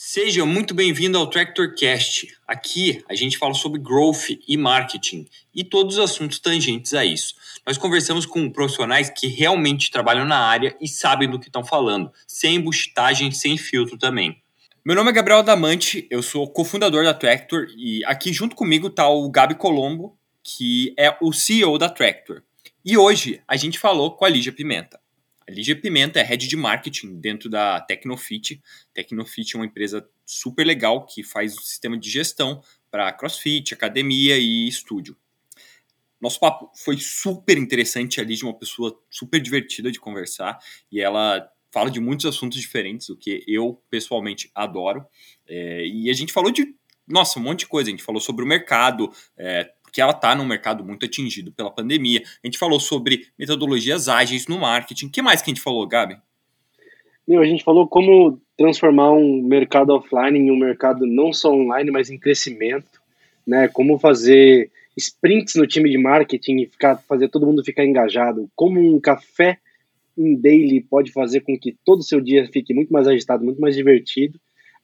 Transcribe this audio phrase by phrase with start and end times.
[0.00, 2.28] Seja muito bem-vindo ao TractorCast.
[2.46, 7.34] Aqui a gente fala sobre growth e marketing e todos os assuntos tangentes a isso.
[7.66, 12.12] Nós conversamos com profissionais que realmente trabalham na área e sabem do que estão falando,
[12.28, 14.40] sem embustagem, sem filtro também.
[14.84, 19.08] Meu nome é Gabriel Damante, eu sou cofundador da Tractor e aqui junto comigo está
[19.08, 22.44] o Gabi Colombo, que é o CEO da Tractor.
[22.84, 25.00] E hoje a gente falou com a Lígia Pimenta.
[25.48, 28.60] A Lígia Pimenta é head de marketing dentro da Tecnofit.
[28.92, 34.36] Tecnofit é uma empresa super legal que faz um sistema de gestão para crossfit, academia
[34.36, 35.16] e estúdio.
[36.20, 38.20] Nosso papo foi super interessante.
[38.20, 40.58] A Lígia é uma pessoa super divertida de conversar
[40.92, 45.06] e ela fala de muitos assuntos diferentes, o que eu pessoalmente adoro.
[45.46, 46.74] É, e a gente falou de,
[47.06, 47.88] nossa, um monte de coisa.
[47.88, 51.70] A gente falou sobre o mercado, é, porque ela está num mercado muito atingido pela
[51.70, 52.22] pandemia.
[52.44, 55.06] A gente falou sobre metodologias ágeis no marketing.
[55.06, 56.18] O que mais que a gente falou, Gabi?
[57.26, 61.90] Meu, a gente falou como transformar um mercado offline em um mercado não só online,
[61.90, 63.00] mas em crescimento,
[63.46, 63.68] né?
[63.68, 68.50] Como fazer sprints no time de marketing e ficar, fazer todo mundo ficar engajado.
[68.54, 69.58] Como um café
[70.16, 73.60] em daily pode fazer com que todo o seu dia fique muito mais agitado, muito
[73.60, 74.38] mais divertido.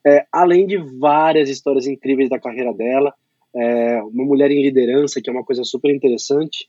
[0.06, 3.12] É, além de várias histórias incríveis da carreira dela
[3.56, 6.68] é, uma mulher em liderança, que é uma coisa super interessante.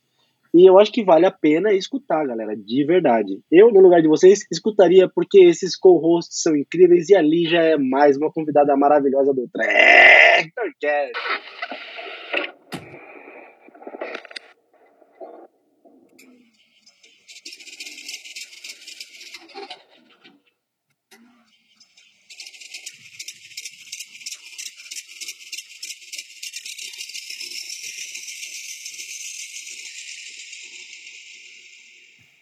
[0.53, 3.41] E eu acho que vale a pena escutar, galera, de verdade.
[3.51, 7.77] Eu, no lugar de vocês, escutaria porque esses co-hosts são incríveis e ali já é
[7.77, 11.19] mais uma convidada maravilhosa do Tractorcast.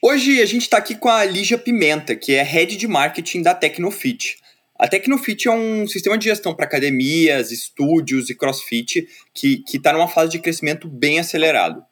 [0.05, 3.55] Hoje a gente está aqui com a Lígia Pimenta, que é Head de Marketing da
[3.55, 4.35] Tecnofit.
[4.77, 10.09] A Tecnofit é um sistema de gestão para academias, estúdios e crossfit que está numa
[10.09, 11.85] fase de crescimento bem acelerado.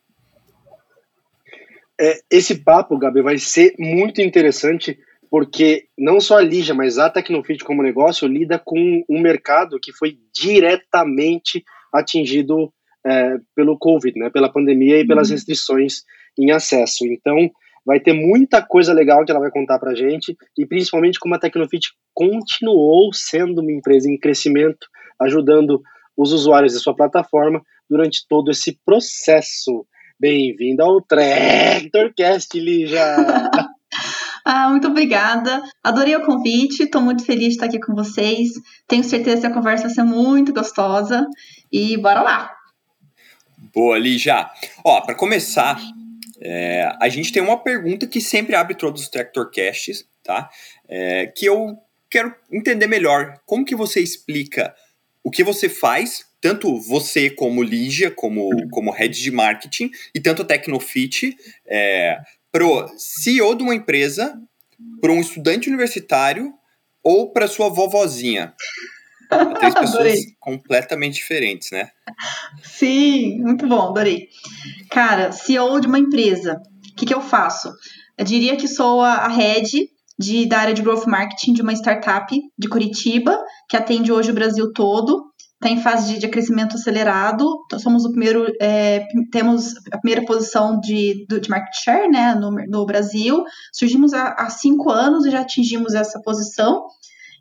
[1.97, 4.99] É, esse papo, Gabi, vai ser muito interessante
[5.29, 9.93] porque não só a Lígia, mas a Tecnofit como negócio lida com um mercado que
[9.93, 11.63] foi diretamente
[11.93, 12.73] atingido
[13.05, 15.35] é, pelo Covid, né, pela pandemia e pelas uhum.
[15.35, 16.03] restrições
[16.37, 17.05] em acesso.
[17.05, 17.49] Então,
[17.85, 21.39] Vai ter muita coisa legal que ela vai contar pra gente e principalmente como a
[21.39, 24.87] Tecnofit continuou sendo uma empresa em crescimento,
[25.19, 25.81] ajudando
[26.15, 29.85] os usuários de sua plataforma durante todo esse processo.
[30.19, 33.01] Bem-vindo ao Tractorcast, Lígia!
[34.45, 35.63] ah, muito obrigada.
[35.83, 38.51] Adorei o convite, estou muito feliz de estar aqui com vocês.
[38.87, 41.25] Tenho certeza que a conversa vai ser muito gostosa
[41.71, 42.51] e bora lá!
[43.73, 44.47] Boa, Lígia!
[44.85, 45.79] Ó, para começar,
[46.41, 50.49] é, a gente tem uma pergunta que sempre abre todos os Tractorcasts, tá?
[50.89, 51.77] É, que eu
[52.09, 53.39] quero entender melhor.
[53.45, 54.73] Como que você explica
[55.23, 60.41] o que você faz, tanto você como Lígia, como, como head de marketing, e tanto
[60.41, 61.37] a Tecnofit,
[61.67, 62.17] é,
[62.51, 64.41] pro CEO de uma empresa,
[64.99, 66.51] para um estudante universitário
[67.03, 68.53] ou para sua vovozinha?
[69.57, 71.89] Três pessoas completamente diferentes, né?
[72.63, 74.27] Sim, muito bom, adorei.
[74.89, 76.61] Cara, CEO de uma empresa,
[76.91, 77.71] o que, que eu faço?
[78.17, 81.73] Eu diria que sou a, a head de, da área de growth marketing de uma
[81.73, 83.37] startup de Curitiba,
[83.67, 85.31] que atende hoje o Brasil todo,
[85.61, 87.45] está em fase de, de, crescimento acelerado.
[87.65, 92.51] Então, somos o primeiro, é, temos a primeira posição de, de market share né, no,
[92.51, 93.43] no Brasil.
[93.71, 96.87] Surgimos há, há cinco anos e já atingimos essa posição.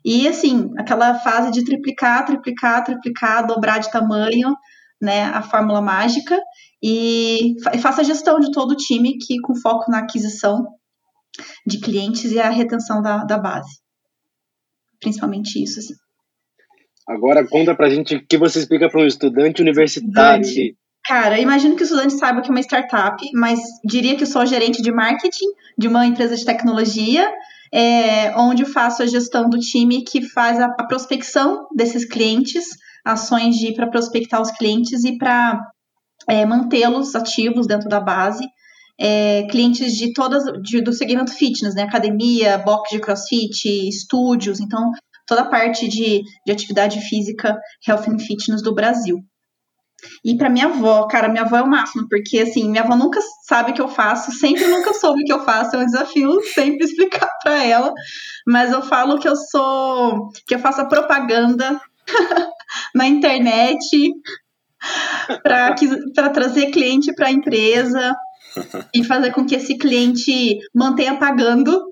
[0.03, 4.55] E assim, aquela fase de triplicar, triplicar, triplicar, dobrar de tamanho,
[5.01, 6.39] né, a fórmula mágica
[6.81, 10.65] e faça a gestão de todo o time que com foco na aquisição
[11.65, 13.79] de clientes e a retenção da, da base.
[14.99, 15.93] Principalmente isso, assim.
[17.07, 20.41] Agora conta pra gente o que você explica para um estudante universitário.
[20.41, 20.77] Estudante.
[21.03, 24.45] Cara, imagino que o estudante saiba que é uma startup, mas diria que eu sou
[24.45, 25.47] gerente de marketing
[25.77, 27.27] de uma empresa de tecnologia
[27.73, 32.65] é, onde faço a gestão do time que faz a, a prospecção desses clientes,
[33.05, 35.59] ações de para prospectar os clientes e para
[36.27, 38.45] é, mantê-los ativos dentro da base.
[38.99, 41.83] É, clientes de todas de, do segmento fitness, né?
[41.83, 44.91] Academia, box de crossfit, estúdios, então
[45.25, 47.57] toda a parte de, de atividade física,
[47.87, 49.17] health and fitness do Brasil.
[50.23, 53.19] E para minha avó, cara, minha avó é o máximo, porque assim, minha avó nunca
[53.47, 56.41] sabe o que eu faço, sempre nunca soube o que eu faço, é um desafio
[56.53, 57.93] sempre explicar para ela.
[58.47, 61.79] Mas eu falo que eu sou, que eu faço a propaganda
[62.95, 64.11] na internet
[65.43, 68.15] para trazer cliente para a empresa
[68.93, 71.91] e fazer com que esse cliente mantenha pagando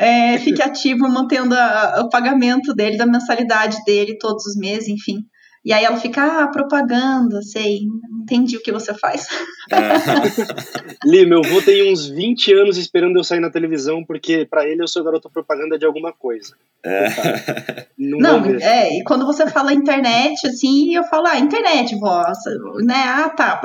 [0.00, 5.26] é, fique ativo mantendo a, o pagamento dele, da mensalidade dele todos os meses, enfim.
[5.62, 7.80] E aí ela fica, ah, propaganda, sei,
[8.22, 9.26] entendi o que você faz.
[9.70, 11.06] É.
[11.06, 14.82] Li, meu avô tem uns 20 anos esperando eu sair na televisão, porque para ele
[14.82, 16.56] eu sou garoto propaganda de alguma coisa.
[16.84, 17.86] É.
[17.98, 22.38] Não, Não é, e quando você fala internet, assim, eu falo, ah, internet, voz,
[22.82, 23.04] né?
[23.06, 23.60] Ah, tá.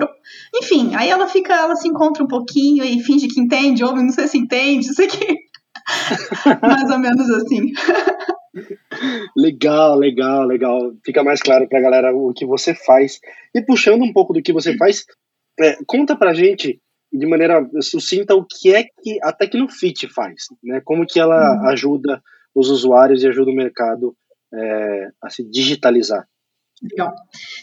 [0.54, 4.12] Enfim, aí ela fica, ela se encontra um pouquinho e finge que entende, ouve, não
[4.12, 5.45] sei se entende, isso aqui.
[6.62, 7.72] Mais ou menos assim.
[9.36, 10.80] Legal, legal, legal.
[11.04, 13.20] Fica mais claro pra galera o que você faz.
[13.54, 15.06] E puxando um pouco do que você faz,
[15.60, 16.80] é, conta pra gente
[17.12, 20.82] de maneira sucinta o que é que a Tecnofit faz, né?
[20.84, 21.68] Como que ela uhum.
[21.70, 22.22] ajuda
[22.54, 24.16] os usuários e ajuda o mercado
[24.54, 26.26] é, a se digitalizar.
[26.82, 27.14] Legal.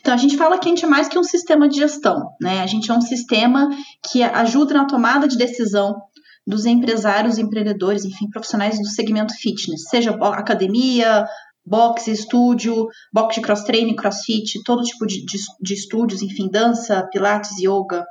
[0.01, 2.61] Então, a gente fala que a gente é mais que um sistema de gestão, né?
[2.61, 3.69] A gente é um sistema
[4.11, 6.01] que ajuda na tomada de decisão
[6.47, 11.27] dos empresários, empreendedores, enfim, profissionais do segmento fitness, seja academia,
[11.65, 17.53] boxe, estúdio, boxe de cross-training, crossfit, todo tipo de, de, de estúdios, enfim, dança, pilates,
[17.61, 18.05] yoga,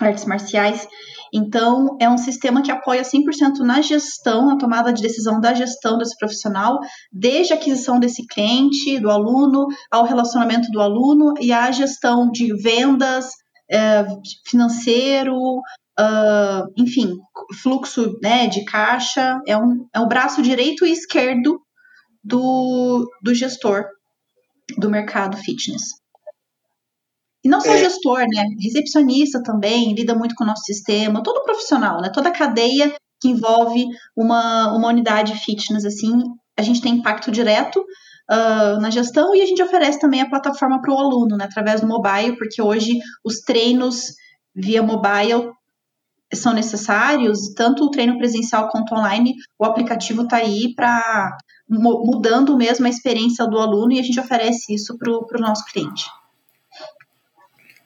[0.00, 0.86] artes marciais.
[1.32, 5.98] Então, é um sistema que apoia 100% na gestão, na tomada de decisão da gestão
[5.98, 6.78] desse profissional,
[7.12, 12.54] desde a aquisição desse cliente, do aluno, ao relacionamento do aluno e à gestão de
[12.62, 13.30] vendas,
[13.68, 14.04] é,
[14.46, 15.34] financeiro,
[15.98, 17.18] uh, enfim,
[17.62, 21.60] fluxo né, de caixa, é um, é um braço direito e esquerdo
[22.22, 23.84] do, do gestor
[24.78, 25.82] do mercado fitness.
[27.44, 27.78] E não só é.
[27.78, 28.46] gestor, né?
[28.58, 32.10] Recepcionista também, lida muito com o nosso sistema, todo profissional, né?
[32.10, 33.86] Toda a cadeia que envolve
[34.16, 36.22] uma, uma unidade fitness, assim,
[36.56, 37.84] a gente tem impacto direto
[38.30, 41.44] uh, na gestão e a gente oferece também a plataforma para o aluno, né?
[41.44, 44.14] Através do mobile, porque hoje os treinos
[44.54, 45.50] via mobile
[46.32, 51.36] são necessários, tanto o treino presencial quanto online, o aplicativo está aí para
[51.68, 56.04] mudando mesmo a experiência do aluno e a gente oferece isso para o nosso cliente.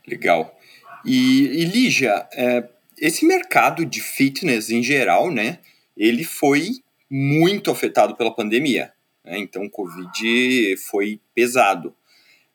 [0.06, 0.56] Legal.
[1.04, 2.68] E, e Lígia, é,
[2.98, 5.58] esse mercado de fitness em geral, né,
[5.96, 6.72] ele foi
[7.10, 8.92] muito afetado pela pandemia.
[9.24, 9.38] Né?
[9.38, 11.94] Então, o Covid foi pesado.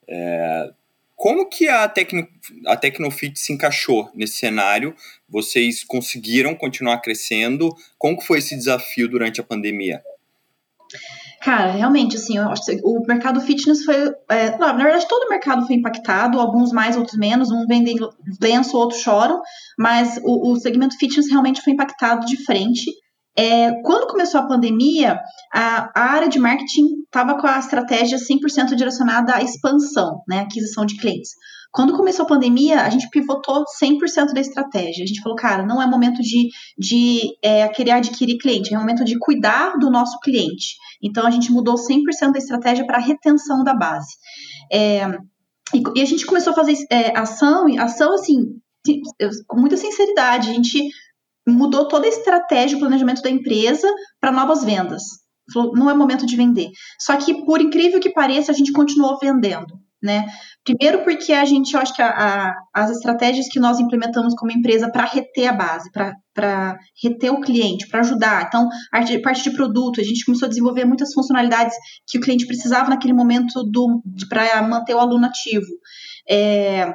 [0.08, 0.74] É,
[1.24, 2.28] como que a, Tecno,
[2.68, 4.94] a Tecnofit se encaixou nesse cenário?
[5.30, 7.74] Vocês conseguiram continuar crescendo?
[7.98, 10.04] Como que foi esse desafio durante a pandemia?
[11.42, 12.36] Cara, realmente, assim,
[12.84, 13.96] o mercado fitness foi.
[14.28, 17.50] É, na verdade, todo o mercado foi impactado, alguns mais, outros menos.
[17.52, 17.96] Um vendem
[18.42, 19.42] lenço, outros choram,
[19.80, 22.92] mas o, o segmento fitness realmente foi impactado de frente.
[23.36, 25.20] É, quando começou a pandemia,
[25.52, 30.86] a, a área de marketing estava com a estratégia 100% direcionada à expansão, né, aquisição
[30.86, 31.32] de clientes.
[31.72, 35.04] Quando começou a pandemia, a gente pivotou 100% da estratégia.
[35.04, 39.04] A gente falou, cara, não é momento de, de é, querer adquirir cliente, é momento
[39.04, 40.76] de cuidar do nosso cliente.
[41.02, 44.14] Então, a gente mudou 100% da estratégia para a retenção da base.
[44.72, 45.08] É,
[45.74, 48.60] e, e, a gente começou a fazer é, ação, ação assim,
[49.48, 50.52] com muita sinceridade.
[50.52, 50.90] A gente
[51.48, 53.88] mudou toda a estratégia, o planejamento da empresa
[54.20, 55.04] para novas vendas.
[55.54, 56.70] Falou, não é momento de vender.
[57.00, 60.26] Só que, por incrível que pareça, a gente continuou vendendo, né?
[60.64, 64.54] Primeiro porque a gente, eu acho que a, a, as estratégias que nós implementamos como
[64.54, 68.46] empresa para reter a base, para reter o cliente, para ajudar.
[68.48, 71.76] Então, a parte de produto, a gente começou a desenvolver muitas funcionalidades
[72.08, 73.54] que o cliente precisava naquele momento
[74.30, 75.68] para manter o aluno ativo.
[76.30, 76.94] É,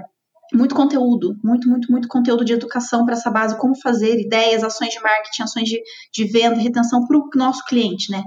[0.52, 4.92] muito conteúdo, muito, muito, muito conteúdo de educação para essa base, como fazer ideias, ações
[4.92, 5.80] de marketing, ações de,
[6.12, 8.22] de venda, retenção para o nosso cliente, né?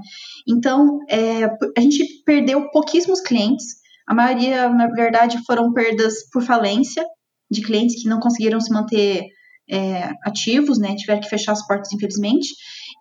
[0.47, 7.05] Então, é, a gente perdeu pouquíssimos clientes, a maioria, na verdade, foram perdas por falência
[7.49, 9.25] de clientes que não conseguiram se manter
[9.69, 10.95] é, ativos, né?
[10.95, 12.49] Tiveram que fechar as portas, infelizmente.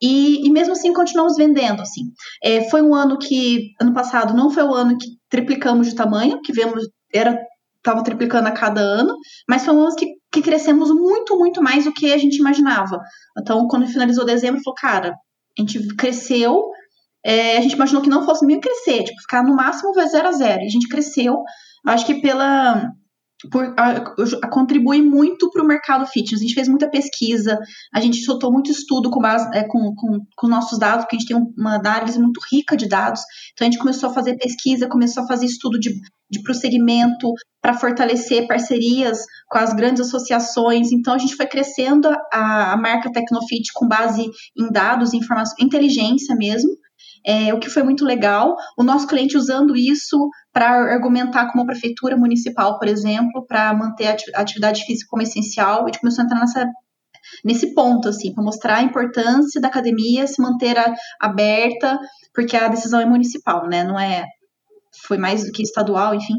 [0.02, 2.12] E, e mesmo assim, continuamos vendendo, assim.
[2.42, 6.40] É, foi um ano que, ano passado, não foi o ano que triplicamos de tamanho,
[6.40, 7.38] que vemos, era
[7.80, 9.16] estava triplicando a cada ano,
[9.48, 13.00] mas foi um ano que, que crescemos muito, muito mais do que a gente imaginava.
[13.38, 15.14] Então, quando finalizou dezembro, falou, cara,
[15.58, 16.62] a gente cresceu,
[17.24, 20.28] é, a gente imaginou que não fosse nem crescer, tipo, ficar no máximo vai zero
[20.28, 20.62] a zero.
[20.62, 21.42] E a gente cresceu,
[21.86, 22.90] acho que pela
[23.48, 23.90] por, a,
[24.42, 26.40] a, contribui muito para o mercado fitness.
[26.40, 27.58] A gente fez muita pesquisa,
[27.92, 31.18] a gente soltou muito estudo com, base, é, com, com, com, nossos dados, porque a
[31.18, 33.20] gente tem uma análise muito rica de dados.
[33.52, 35.94] Então a gente começou a fazer pesquisa, começou a fazer estudo de,
[36.30, 37.32] de prosseguimento
[37.62, 40.92] para fortalecer parcerias com as grandes associações.
[40.92, 46.34] Então a gente foi crescendo a, a marca Tecnofit com base em dados, informação, inteligência
[46.34, 46.70] mesmo
[47.24, 48.56] é, o que foi muito legal.
[48.78, 54.06] O nosso cliente usando isso para argumentar como a prefeitura municipal, por exemplo, para manter
[54.06, 55.84] a atividade física como essencial.
[55.86, 56.66] Gente começou a entrar nessa,
[57.44, 61.98] nesse ponto, assim, para mostrar a importância da academia se manter a, aberta,
[62.34, 63.84] porque a decisão é municipal, né?
[63.84, 64.24] Não é.
[65.06, 66.34] Foi mais do que estadual, enfim.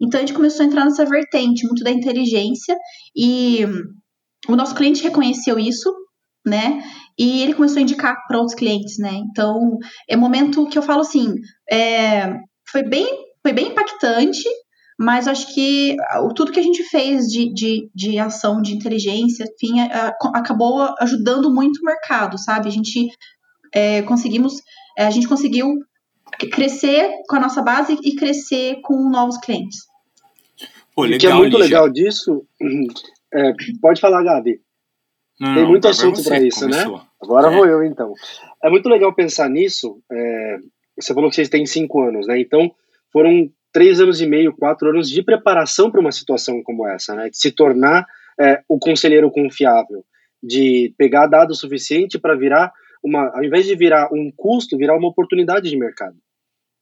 [0.00, 2.76] Então a gente começou a entrar nessa vertente muito da inteligência
[3.14, 3.64] e
[4.48, 5.94] o nosso cliente reconheceu isso,
[6.46, 6.82] né?
[7.18, 9.12] E ele começou a indicar para outros clientes, né?
[9.30, 11.34] Então é momento que eu falo assim,
[11.70, 13.06] é, foi bem,
[13.42, 14.44] foi bem impactante,
[14.98, 15.96] mas acho que
[16.36, 19.80] tudo que a gente fez de, de, de ação de inteligência, enfim,
[20.34, 22.68] acabou ajudando muito o mercado, sabe?
[22.68, 23.08] A gente
[23.74, 24.60] é, conseguimos,
[24.96, 25.66] é, a gente conseguiu
[26.50, 29.80] crescer com a nossa base e crescer com novos clientes.
[30.94, 31.64] Pô, legal, o que é muito Lígia.
[31.64, 32.46] legal disso,
[33.34, 34.60] é, pode falar, Gabi.
[35.40, 36.84] Não, Tem muito assunto para isso, né?
[36.84, 36.98] começou.
[36.98, 37.04] né?
[37.22, 37.56] Agora é.
[37.56, 38.12] vou eu, então.
[38.62, 40.00] É muito legal pensar nisso.
[40.10, 40.58] É,
[40.98, 42.38] você falou que vocês têm cinco anos, né?
[42.40, 42.70] Então,
[43.12, 47.30] foram três anos e meio, quatro anos de preparação para uma situação como essa, né?
[47.30, 48.06] De se tornar
[48.38, 50.04] é, o conselheiro confiável,
[50.42, 52.72] de pegar dados suficiente para virar
[53.02, 56.16] uma, ao invés de virar um custo, virar uma oportunidade de mercado,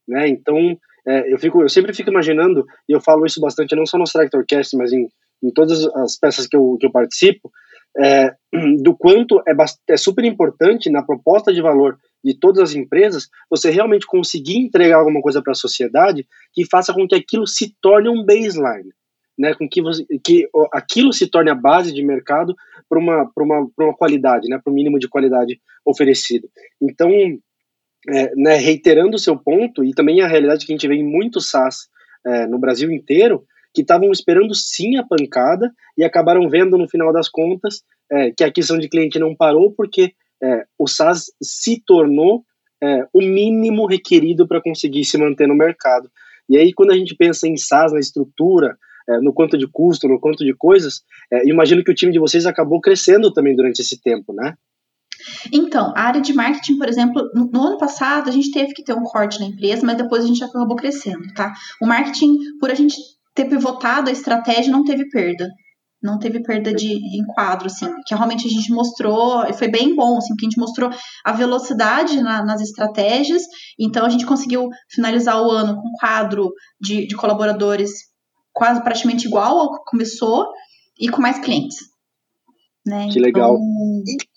[0.07, 0.27] né?
[0.27, 0.77] Então,
[1.07, 4.03] é, eu fico, eu sempre fico imaginando e eu falo isso bastante, não só no
[4.03, 5.07] Tractorcast, mas em,
[5.43, 7.51] em todas as peças que eu, que eu participo,
[7.97, 8.33] é,
[8.83, 9.53] do quanto é,
[9.89, 14.97] é super importante na proposta de valor de todas as empresas, você realmente conseguir entregar
[14.97, 18.91] alguma coisa para a sociedade que faça com que aquilo se torne um baseline,
[19.37, 22.55] né, com que, você, que aquilo se torne a base de mercado
[22.87, 26.47] para uma, uma, uma qualidade, né, para o mínimo de qualidade oferecido.
[26.79, 27.09] Então,
[28.09, 31.03] é, né, reiterando o seu ponto, e também a realidade que a gente vê em
[31.03, 31.87] muitos SaaS
[32.25, 37.11] é, no Brasil inteiro, que estavam esperando sim a pancada e acabaram vendo no final
[37.13, 40.13] das contas é, que a aquisição de cliente não parou porque
[40.43, 42.43] é, o SaaS se tornou
[42.83, 46.09] é, o mínimo requerido para conseguir se manter no mercado.
[46.49, 50.07] E aí, quando a gente pensa em SaaS, na estrutura, é, no quanto de custo,
[50.07, 51.01] no quanto de coisas,
[51.31, 54.55] é, imagino que o time de vocês acabou crescendo também durante esse tempo, né?
[55.53, 58.83] Então, a área de marketing, por exemplo, no, no, ano passado a gente teve que
[58.83, 61.53] ter um corte na empresa, mas depois a gente acabou crescendo, tá?
[61.79, 62.95] O marketing, por a gente
[63.33, 65.47] ter pivotado a estratégia, não teve perda
[66.01, 70.17] não teve perda de enquadro, assim, que realmente a gente mostrou, e foi bem bom,
[70.17, 70.89] assim, que a gente mostrou
[71.23, 73.43] a velocidade na, nas estratégias,
[73.79, 77.91] então a gente conseguiu finalizar o ano com um quadro de, de colaboradores
[78.51, 80.47] quase praticamente igual ao que começou
[80.99, 81.77] e com mais clientes.
[82.85, 83.07] Né?
[83.11, 83.55] Que legal.
[83.55, 84.31] Então...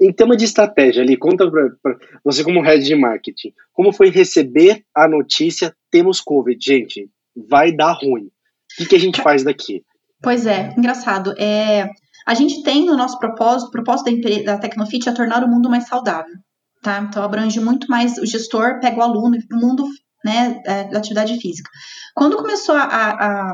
[0.00, 4.84] Em tema de estratégia ali, conta para você como head de marketing, como foi receber
[4.94, 7.10] a notícia temos Covid, gente,
[7.48, 8.24] vai dar ruim.
[8.24, 9.82] O que, que a gente faz daqui?
[10.22, 11.32] Pois é, engraçado.
[11.38, 11.88] É,
[12.26, 15.70] a gente tem no nosso propósito, o propósito da, da Tecnofit é tornar o mundo
[15.70, 16.34] mais saudável,
[16.82, 17.00] tá?
[17.08, 19.84] Então abrange muito mais o gestor, pega o aluno o mundo
[20.24, 21.70] né, é, da atividade física.
[22.14, 23.52] Quando começou a, a,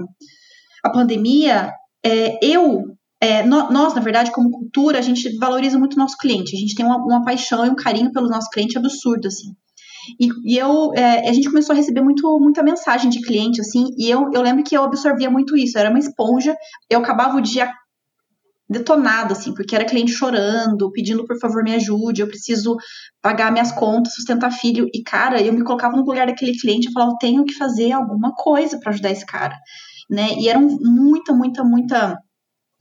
[0.85, 1.73] a pandemia,
[2.05, 6.57] é, eu, é, nós, na verdade, como cultura, a gente valoriza muito o nosso cliente.
[6.57, 9.55] A gente tem uma, uma paixão e um carinho pelo nosso cliente absurdo, assim.
[10.21, 13.87] E, e eu, é, a gente começou a receber muito, muita mensagem de cliente, assim,
[13.97, 16.55] e eu, eu lembro que eu absorvia muito isso, era uma esponja,
[16.91, 17.73] eu acabava o dia
[18.69, 22.77] detonada, assim, porque era cliente chorando, pedindo por favor me ajude, eu preciso
[23.21, 26.93] pagar minhas contas, sustentar filho, e cara, eu me colocava no lugar daquele cliente e
[26.93, 29.55] falava, tenho que fazer alguma coisa para ajudar esse cara,
[30.11, 32.19] né, e era muita, muita, muita,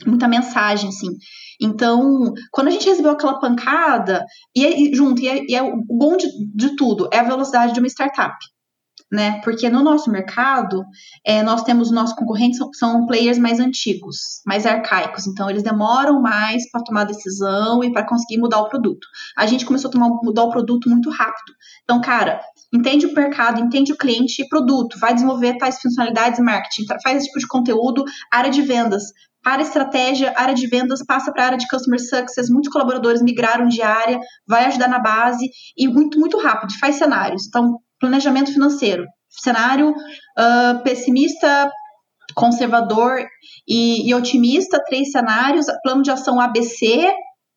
[0.05, 1.17] muita mensagem, assim,
[1.63, 5.81] então, quando a gente recebeu aquela pancada, e, e junto, e, é, e é o
[5.85, 8.35] bom de, de tudo, é a velocidade de uma startup.
[9.11, 9.39] Né?
[9.43, 10.83] Porque no nosso mercado,
[11.23, 16.19] é, nós temos nossos concorrentes são, são, players mais antigos, mais arcaicos, então eles demoram
[16.19, 19.07] mais para tomar decisão e para conseguir mudar o produto.
[19.37, 21.53] A gente começou a tomar, mudar o produto muito rápido.
[21.83, 22.41] Então, cara,
[22.73, 27.27] entende o mercado, entende o cliente e produto, vai desenvolver tais funcionalidades marketing, faz esse
[27.27, 29.03] tipo de conteúdo, área de vendas,
[29.43, 33.67] para estratégia, área de vendas passa para a área de customer success, muitos colaboradores migraram
[33.67, 37.45] de área, vai ajudar na base e muito, muito rápido, faz cenários.
[37.47, 41.69] Então, planejamento financeiro, cenário uh, pessimista,
[42.35, 43.25] conservador
[43.67, 47.11] e, e, otimista, três cenários, plano de ação ABC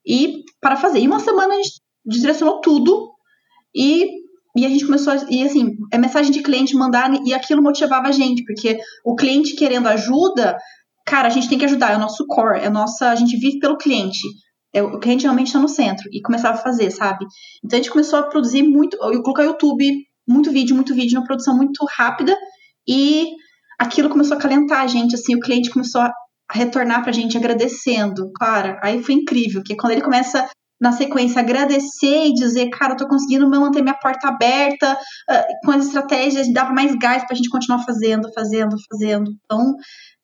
[0.06, 0.98] e para fazer.
[0.98, 3.12] Em uma semana a gente direcionou tudo
[3.74, 4.08] e,
[4.56, 8.12] e a gente começou, e assim, é mensagem de cliente mandar e aquilo motivava a
[8.12, 10.56] gente, porque o cliente querendo ajuda
[11.06, 13.36] cara, a gente tem que ajudar, é o nosso core, é a nossa, a gente
[13.38, 14.18] vive pelo cliente.
[14.75, 17.25] É, o cliente realmente está no centro e começava a fazer, sabe?
[17.64, 21.18] Então a gente começou a produzir muito, eu coloquei no YouTube, muito vídeo, muito vídeo,
[21.18, 22.36] uma produção muito rápida
[22.86, 23.30] e
[23.78, 26.12] aquilo começou a calentar a gente, assim, o cliente começou a
[26.52, 30.48] retornar pra gente agradecendo, cara, aí foi incrível, que quando ele começa
[30.80, 35.73] na sequência agradecer e dizer, cara, eu tô conseguindo manter minha porta aberta, uh, com
[35.73, 39.30] as estratégias, dava mais gás pra gente continuar fazendo, fazendo, fazendo.
[39.45, 39.75] Então,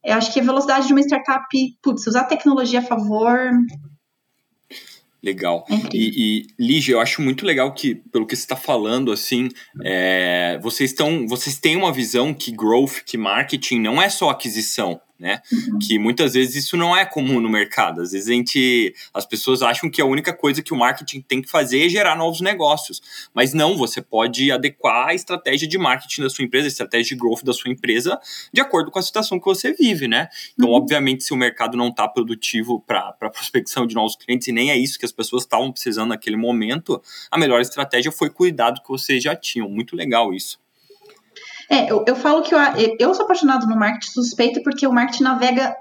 [0.04, 1.46] eu acho que a velocidade de uma startup,
[1.82, 3.50] putz, usar tecnologia a favor
[5.22, 5.64] Legal.
[5.70, 9.48] É e, e Lígia, eu acho muito legal que, pelo que você está falando, assim,
[9.84, 15.00] é, vocês estão, vocês têm uma visão que growth, que marketing não é só aquisição,
[15.22, 15.40] né?
[15.52, 15.78] Uhum.
[15.78, 18.02] Que muitas vezes isso não é comum no mercado.
[18.02, 21.40] Às vezes a gente, as pessoas acham que a única coisa que o marketing tem
[21.40, 23.00] que fazer é gerar novos negócios.
[23.32, 27.20] Mas não, você pode adequar a estratégia de marketing da sua empresa, a estratégia de
[27.22, 28.18] growth da sua empresa,
[28.52, 30.28] de acordo com a situação que você vive, né?
[30.54, 30.76] Então, uhum.
[30.76, 34.76] obviamente, se o mercado não está produtivo para prospecção de novos clientes, e nem é
[34.76, 37.00] isso que as pessoas estavam precisando naquele momento,
[37.30, 39.68] a melhor estratégia foi cuidar do que vocês já tinham.
[39.68, 40.61] Muito legal isso.
[41.72, 42.58] É, eu, eu falo que eu,
[43.00, 45.74] eu sou apaixonado no marketing suspeito porque o marketing navega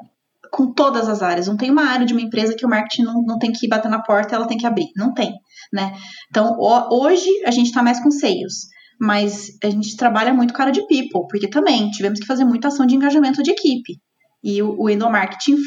[0.50, 1.48] com todas as áreas.
[1.48, 3.90] Não tem uma área de uma empresa que o marketing não, não tem que bater
[3.90, 4.88] na porta, ela tem que abrir.
[4.96, 5.34] Não tem,
[5.72, 5.94] né?
[6.30, 6.56] Então,
[6.90, 8.70] hoje a gente está mais com sales,
[9.02, 12.86] mas a gente trabalha muito cara de people, porque também tivemos que fazer muita ação
[12.86, 14.00] de engajamento de equipe.
[14.42, 15.58] E o, o endomarketing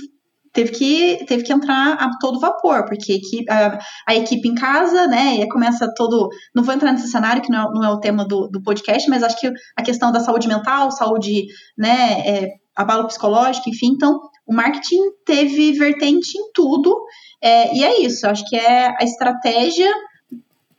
[0.55, 3.21] teve que, teve que entrar a todo vapor, porque
[3.51, 6.31] a, a, equipe em casa, né, e começa todo.
[6.55, 9.11] Não vou entrar nesse cenário, que não é, não é o tema do, do podcast,
[9.11, 11.47] mas acho que a questão da saúde mental, saúde,
[11.77, 16.97] né, é, abalo psicológico, enfim, então o marketing teve vertente em tudo,
[17.43, 19.93] é, e é isso, acho que é a estratégia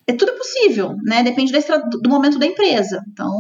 [0.08, 1.24] é tudo possível, né?
[1.24, 1.52] Depende
[2.02, 3.02] do momento da empresa.
[3.12, 3.32] Então,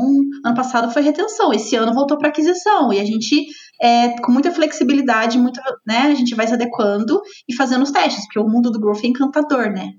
[0.44, 3.46] ano passado foi retenção, esse ano voltou para aquisição e a gente
[3.82, 6.00] é, com muita flexibilidade, muita, né?
[6.00, 9.08] A gente vai se adequando e fazendo os testes, porque o mundo do growth é
[9.08, 9.92] encantador, né?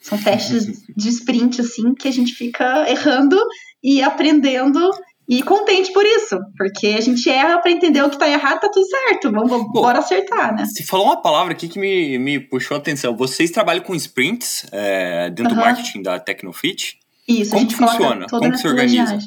[0.00, 3.36] São testes de sprint assim que a gente fica errando
[3.82, 4.90] e aprendendo
[5.28, 8.68] e contente por isso, porque a gente erra para entender o que tá errado, tá
[8.68, 9.30] tudo certo.
[9.30, 10.64] Vamos, Pô, bora acertar, né?
[10.64, 13.16] Você falou uma palavra aqui que me, me puxou a atenção.
[13.16, 16.98] Vocês trabalham com sprints é, dentro do marketing da Tecnofit?
[17.26, 18.26] Isso, como funciona?
[18.28, 19.18] Como que se organiza?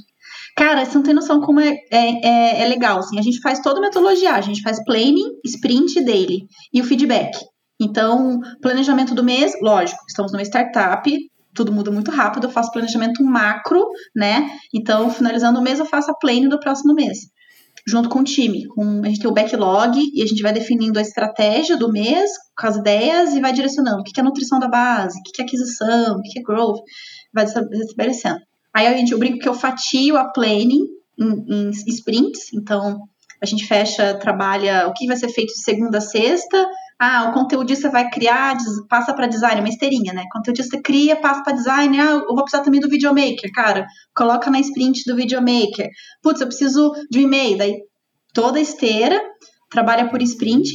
[0.55, 2.99] Cara, você não tem noção como é, é, é, é, legal.
[2.99, 4.33] Assim, a gente faz toda a metodologia.
[4.33, 7.37] A gente faz planning, sprint dele e o feedback.
[7.79, 11.11] Então, planejamento do mês, lógico, estamos numa startup,
[11.55, 14.47] tudo muda muito rápido, eu faço planejamento macro, né?
[14.73, 17.19] Então, finalizando o mês, eu faço a planning do próximo mês.
[17.87, 18.65] Junto com o time.
[18.67, 22.31] Com, a gente tem o backlog e a gente vai definindo a estratégia do mês,
[22.57, 25.45] com as ideias, e vai direcionando o que é nutrição da base, o que é
[25.45, 26.81] aquisição, o que é growth,
[27.33, 28.39] vai estabelecendo.
[28.75, 30.85] Aí a gente, eu brinco que eu fatio a planning
[31.17, 32.99] em, em sprints, então
[33.41, 36.67] a gente fecha, trabalha o que vai ser feito de segunda a sexta.
[36.99, 38.55] Ah, o conteudista vai criar,
[38.89, 40.23] passa para design, uma esteirinha, né?
[40.23, 41.99] O conteudista cria, passa para design.
[41.99, 43.85] Ah, eu vou precisar também do videomaker, cara.
[44.15, 45.89] Coloca na sprint do videomaker.
[46.21, 47.57] Putz, eu preciso de um e-mail.
[47.57, 47.75] Daí
[48.33, 49.21] toda esteira,
[49.69, 50.73] trabalha por sprint.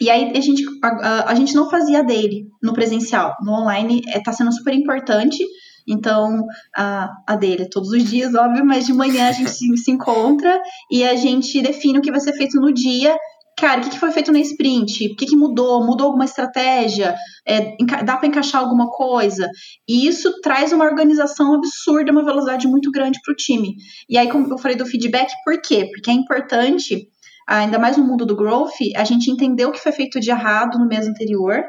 [0.00, 3.34] E aí a gente, a, a gente não fazia dele no presencial.
[3.42, 5.42] No online está é, sendo super importante
[5.90, 9.90] então, a, a dele é todos os dias, óbvio, mas de manhã a gente se
[9.90, 13.16] encontra e a gente define o que vai ser feito no dia
[13.60, 15.12] cara, o que, foi feito na sprint?
[15.12, 15.84] O que, que mudou?
[15.84, 17.14] Mudou alguma estratégia?
[17.46, 19.48] É, dá para encaixar alguma coisa?
[19.86, 23.76] E isso traz uma organização absurda, uma velocidade muito grande para o time.
[24.08, 25.88] E aí, como eu falei do feedback, por quê?
[25.92, 27.08] Porque é importante,
[27.46, 30.78] ainda mais no mundo do growth, a gente entender o que foi feito de errado
[30.78, 31.62] no mês anterior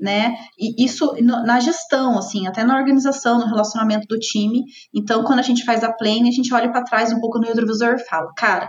[0.00, 0.34] né?
[0.58, 4.64] E isso na gestão, assim, até na organização, no relacionamento do time.
[4.94, 7.46] Então, quando a gente faz a plane, a gente olha para trás um pouco no
[7.46, 8.68] retrovisor e fala, cara, o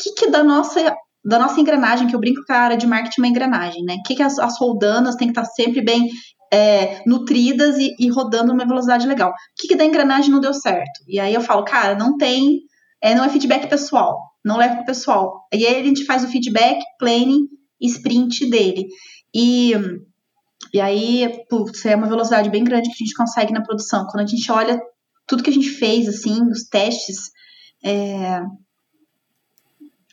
[0.00, 0.94] que, que da nossa
[1.28, 3.96] da nossa engrenagem, que eu brinco com a área de marketing é uma engrenagem, né?
[3.96, 6.08] O que, que as, as roldanas têm que estar sempre bem
[6.50, 9.30] é, nutridas e, e, rodando numa velocidade legal.
[9.30, 11.04] O que, que da engrenagem não deu certo?
[11.06, 12.60] E aí eu falo, cara, não tem,
[13.02, 15.46] é, não é feedback pessoal, não leva pro pessoal.
[15.52, 17.46] E aí a gente faz o feedback, planning,
[17.78, 18.86] sprint dele.
[19.34, 19.72] E
[20.72, 24.06] e aí, putz, é uma velocidade bem grande que a gente consegue na produção.
[24.10, 24.80] Quando a gente olha
[25.26, 27.30] tudo que a gente fez, assim, os testes,
[27.84, 28.40] é,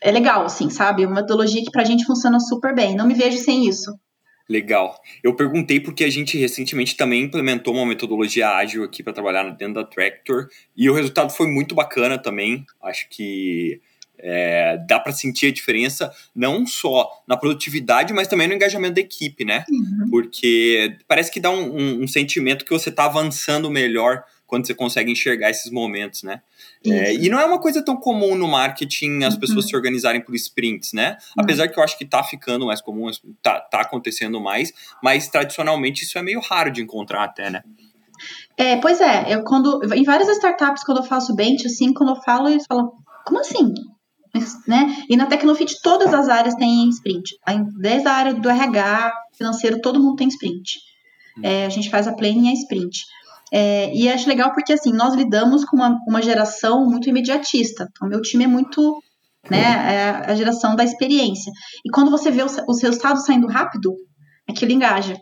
[0.06, 1.04] é legal, assim, sabe?
[1.04, 2.94] Uma metodologia que pra gente funciona super bem.
[2.94, 3.92] Não me vejo sem isso.
[4.48, 4.96] Legal.
[5.20, 9.74] Eu perguntei porque a gente recentemente também implementou uma metodologia ágil aqui para trabalhar dentro
[9.74, 12.64] da Tractor e o resultado foi muito bacana também.
[12.80, 13.80] Acho que
[14.16, 19.00] é, dá para sentir a diferença não só na produtividade, mas também no engajamento da
[19.00, 19.64] equipe, né?
[19.68, 20.08] Uhum.
[20.08, 24.74] Porque parece que dá um, um, um sentimento que você está avançando melhor quando você
[24.74, 26.40] consegue enxergar esses momentos, né?
[26.84, 29.40] É, e não é uma coisa tão comum no marketing as uhum.
[29.40, 31.18] pessoas se organizarem por sprints, né?
[31.36, 31.44] Uhum.
[31.44, 33.10] Apesar que eu acho que tá ficando mais comum,
[33.42, 37.62] tá, tá acontecendo mais, mas tradicionalmente isso é meio raro de encontrar até, né?
[38.56, 42.22] É, pois é, eu quando em várias startups quando eu faço bench assim, quando eu
[42.22, 42.92] falo eles falam,
[43.24, 43.74] como assim?
[44.66, 45.04] né?
[45.08, 47.36] E na Tecnofit todas as áreas têm sprint.
[47.80, 50.78] Desde a área do RH, financeiro, todo mundo tem sprint.
[51.38, 51.40] Hum.
[51.42, 53.04] É, a gente faz a planning e a sprint.
[53.52, 57.88] É, e acho legal porque assim, nós lidamos com uma, uma geração muito imediatista.
[57.90, 59.00] Então, meu time é muito
[59.50, 61.52] né, é a geração da experiência.
[61.84, 63.94] E quando você vê os, os resultados saindo rápido,
[64.48, 65.16] aquilo engaja.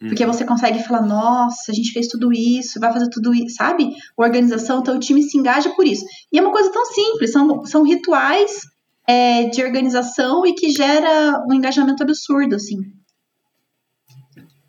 [0.00, 3.90] Porque você consegue falar, nossa, a gente fez tudo isso, vai fazer tudo isso, sabe?
[4.16, 6.04] Organização, então o time se engaja por isso.
[6.32, 8.60] E é uma coisa tão simples, são, são rituais
[9.08, 12.76] é, de organização e que gera um engajamento absurdo, assim.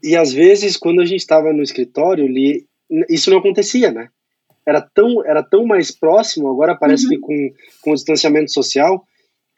[0.01, 2.65] E às vezes, quando a gente estava no escritório, li,
[3.09, 4.09] isso não acontecia, né?
[4.65, 7.09] Era tão, era tão mais próximo, agora parece uhum.
[7.09, 9.03] que com, com o distanciamento social,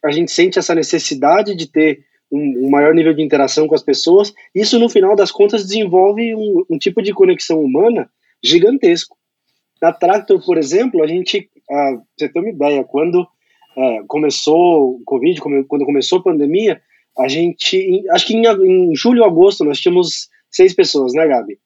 [0.04, 3.84] a gente sente essa necessidade de ter um, um, maior nível de interação com as
[3.84, 4.34] pessoas.
[4.56, 8.10] Isso, no final das contas, desenvolve um, um tipo de conexão humana
[8.44, 9.18] gigantesco.
[9.82, 13.28] Na Tractor, por exemplo, a gente, ah, você tem uma ideia, quando
[13.78, 16.82] é, começou o Covid, quando começou a pandemia,
[17.18, 21.60] a gente, acho que em, em julho agosto, nós tínhamos seis pessoas, né, Gabi?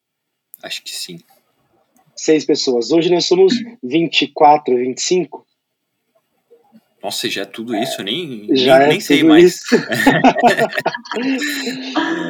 [0.63, 1.19] Acho que sim.
[2.15, 2.91] Seis pessoas.
[2.91, 5.45] Hoje nós somos 24, 25.
[7.04, 9.62] Nossa, já é tudo isso, eu nem, já nem, é nem sei mais.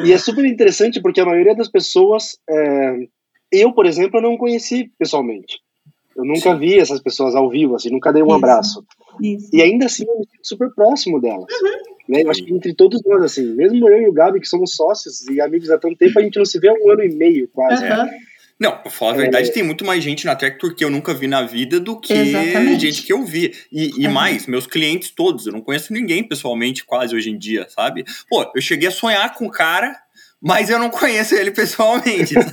[0.04, 3.08] e é super interessante porque a maioria das pessoas, é,
[3.50, 5.60] eu, por exemplo, eu não conheci pessoalmente.
[6.16, 6.58] Eu nunca Sim.
[6.58, 8.86] vi essas pessoas ao vivo, assim, nunca dei um isso, abraço.
[9.22, 9.50] Isso.
[9.54, 11.46] E ainda assim eu me sinto super próximo delas.
[11.52, 11.96] Uhum.
[12.10, 12.24] Né?
[12.24, 15.26] Eu acho que entre todos nós, assim, mesmo eu e o Gabi, que somos sócios
[15.30, 17.48] e amigos há tanto tempo, a gente não se vê há um ano e meio,
[17.48, 17.84] quase.
[17.84, 18.10] Uhum.
[18.60, 19.52] Não, pra falar a verdade, é...
[19.52, 22.80] tem muito mais gente na Tractor que eu nunca vi na vida do que Exatamente.
[22.80, 23.54] gente que eu vi.
[23.72, 24.14] E, e uhum.
[24.14, 28.06] mais, meus clientes todos, eu não conheço ninguém pessoalmente quase hoje em dia, sabe?
[28.30, 29.94] Pô, eu cheguei a sonhar com o cara,
[30.42, 32.36] mas eu não conheço ele pessoalmente.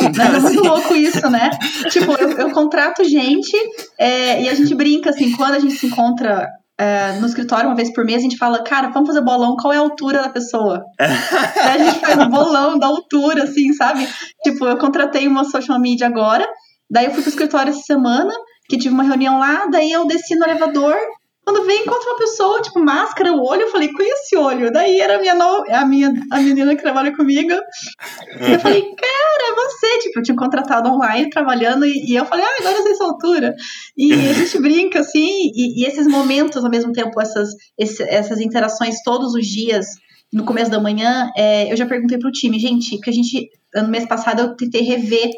[0.00, 1.50] Então, mas é muito assim, louco isso, né?
[1.90, 3.56] Tipo, eu, eu contrato gente
[3.98, 7.76] é, e a gente brinca assim, quando a gente se encontra é, no escritório uma
[7.76, 10.28] vez por mês, a gente fala, cara, vamos fazer bolão, qual é a altura da
[10.28, 10.84] pessoa?
[10.98, 11.08] Daí
[11.80, 14.08] a gente faz um bolão da altura, assim, sabe?
[14.42, 16.46] Tipo, eu contratei uma social media agora,
[16.90, 18.32] daí eu fui pro escritório essa semana,
[18.68, 20.96] que tive uma reunião lá, daí eu desci no elevador,
[21.44, 24.72] quando vem encontro uma pessoa, tipo, máscara, o olho, eu falei, com esse olho?
[24.72, 25.64] Daí era a minha, no...
[25.70, 27.52] a minha a menina que trabalha comigo.
[27.52, 29.98] Eu falei, cara, é você.
[29.98, 33.54] Tipo, eu tinha contratado online, trabalhando, e, eu falei, ah, agora eu sei sua altura.
[33.96, 38.40] E a gente brinca, assim, e, e, esses momentos, ao mesmo tempo, essas, esse, essas
[38.40, 39.86] interações todos os dias,
[40.32, 43.88] no começo da manhã, é, eu já perguntei pro time, gente, porque a gente, no
[43.88, 45.30] mês passado, eu tentei rever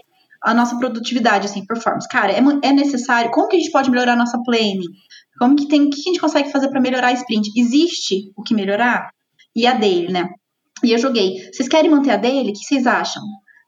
[0.43, 2.09] a nossa produtividade, assim, performance.
[2.09, 4.85] Cara, é, é necessário, como que a gente pode melhorar a nossa planning?
[5.39, 7.51] Como que tem, o que a gente consegue fazer para melhorar a sprint?
[7.57, 9.11] Existe o que melhorar?
[9.55, 10.29] E a dele, né?
[10.85, 11.35] E eu joguei.
[11.53, 12.51] Vocês querem manter a dele?
[12.51, 13.23] O que vocês acham?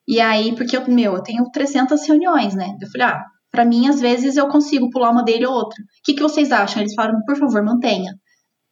[0.06, 2.74] E aí, porque eu, meu, eu tenho 300 reuniões, né?
[2.80, 5.80] Eu falei, ah, pra mim, às vezes eu consigo pular uma dele ou outra.
[5.82, 6.82] O que, que vocês acham?
[6.82, 8.12] Eles falaram, por favor, mantenha.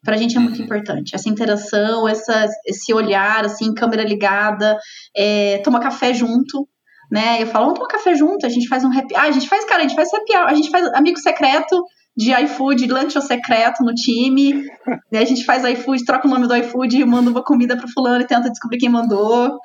[0.04, 0.64] Pra gente é muito uhum.
[0.64, 1.14] importante.
[1.14, 4.78] Essa interação, essa, esse olhar, assim, câmera ligada,
[5.14, 6.68] é, tomar café junto,
[7.10, 7.42] né?
[7.42, 9.14] Eu falo, vamos tomar café junto, a gente faz um happy.
[9.14, 11.82] Ah, a gente faz, cara, a gente faz happy hour, a gente faz amigo secreto
[12.16, 14.64] de iFood, lanche secreto no time.
[15.12, 18.22] E a gente faz iFood, troca o nome do iFood, manda uma comida pro fulano
[18.22, 19.58] e tenta descobrir quem mandou.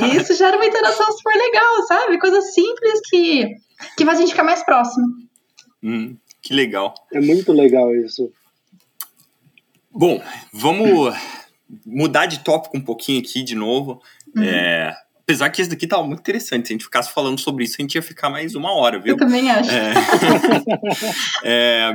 [0.00, 2.18] E isso gera uma interação super legal, sabe?
[2.18, 3.54] Coisa simples que,
[3.96, 5.06] que faz a gente ficar mais próximo.
[5.82, 6.94] Hum, que legal.
[7.12, 8.32] É muito legal isso.
[9.92, 10.20] Bom,
[10.52, 11.14] vamos
[11.86, 14.02] mudar de tópico um pouquinho aqui de novo.
[14.34, 14.42] Uhum.
[14.42, 16.68] É, Apesar que esse daqui tava muito interessante.
[16.68, 19.14] Se a gente ficasse falando sobre isso, a gente ia ficar mais uma hora, viu?
[19.14, 19.70] Eu também acho.
[19.70, 19.94] É...
[21.42, 21.92] é...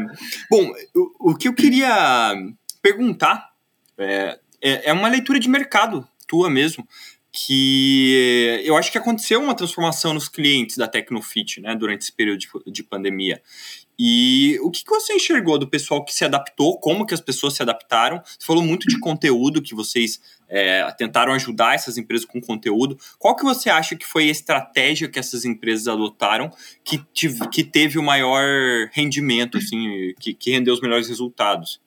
[0.50, 2.36] Bom, o, o, que eu queria
[2.82, 3.50] perguntar
[3.98, 6.88] é, é, é uma leitura de mercado tua mesmo
[7.32, 12.39] que eu acho que aconteceu uma transformação nos clientes da Tecnofit, né, durante esse período
[12.39, 13.42] de, de pandemia.
[13.98, 16.80] E o que, que você enxergou do pessoal que se adaptou?
[16.80, 18.22] Como que as pessoas se adaptaram?
[18.26, 22.98] Você falou muito de conteúdo, que vocês é, tentaram ajudar essas empresas com conteúdo.
[23.18, 26.52] Qual que você acha que foi a estratégia que essas empresas adotaram
[26.84, 28.44] que, tive, que teve o maior
[28.92, 31.80] rendimento, assim, que, que rendeu os melhores resultados?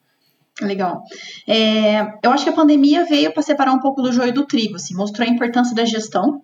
[0.61, 1.03] Legal.
[1.49, 4.77] É, eu acho que a pandemia veio para separar um pouco do joio do trigo,
[4.77, 6.43] assim, mostrou a importância da gestão,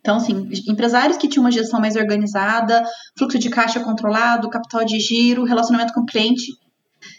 [0.00, 2.82] então, assim, empresários que tinham uma gestão mais organizada,
[3.18, 6.52] fluxo de caixa controlado, capital de giro, relacionamento com o cliente,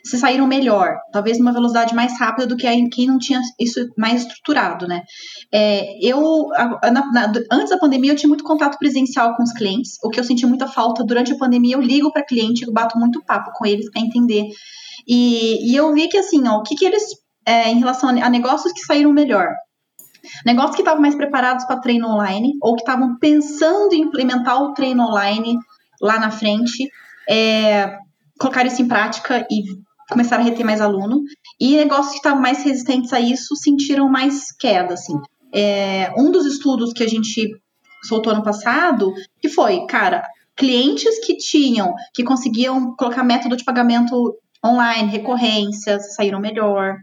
[0.04, 4.22] se saíram melhor, talvez numa velocidade mais rápida do que quem não tinha isso mais
[4.22, 5.02] estruturado, né?
[5.54, 6.48] É, eu,
[6.84, 10.20] na, na, antes da pandemia, eu tinha muito contato presencial com os clientes, o que
[10.20, 13.52] eu senti muita falta durante a pandemia, eu ligo para cliente, eu bato muito papo
[13.54, 14.48] com eles para entender.
[15.08, 17.04] E, e, eu vi que, assim, ó, o que, que eles,
[17.46, 19.48] é, em relação a, a negócios que saíram melhor,
[20.46, 24.74] Negócios que estavam mais preparados para treino online ou que estavam pensando em implementar o
[24.74, 25.58] treino online
[26.02, 26.90] lá na frente,
[27.30, 27.98] é,
[28.42, 29.64] colocaram isso em prática e
[30.10, 31.22] começaram a reter mais aluno.
[31.60, 35.14] E negócios que estavam mais resistentes a isso sentiram mais queda, assim.
[35.54, 37.50] É, um dos estudos que a gente
[38.04, 40.24] soltou ano passado, que foi, cara,
[40.56, 46.98] clientes que tinham, que conseguiam colocar método de pagamento online, recorrências, saíram melhor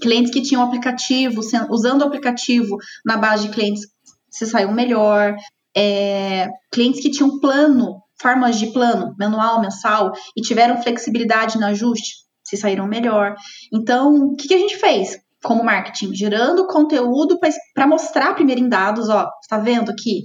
[0.00, 3.86] clientes que tinham aplicativo, usando o aplicativo na base de clientes
[4.30, 5.34] se saiu melhor.
[5.76, 12.16] É, clientes que tinham plano, formas de plano, manual, mensal, e tiveram flexibilidade no ajuste,
[12.44, 13.34] se saíram melhor.
[13.72, 16.14] Então, o que, que a gente fez como marketing?
[16.14, 17.38] Gerando conteúdo
[17.74, 20.22] para mostrar primeiro em dados, ó, está vendo aqui?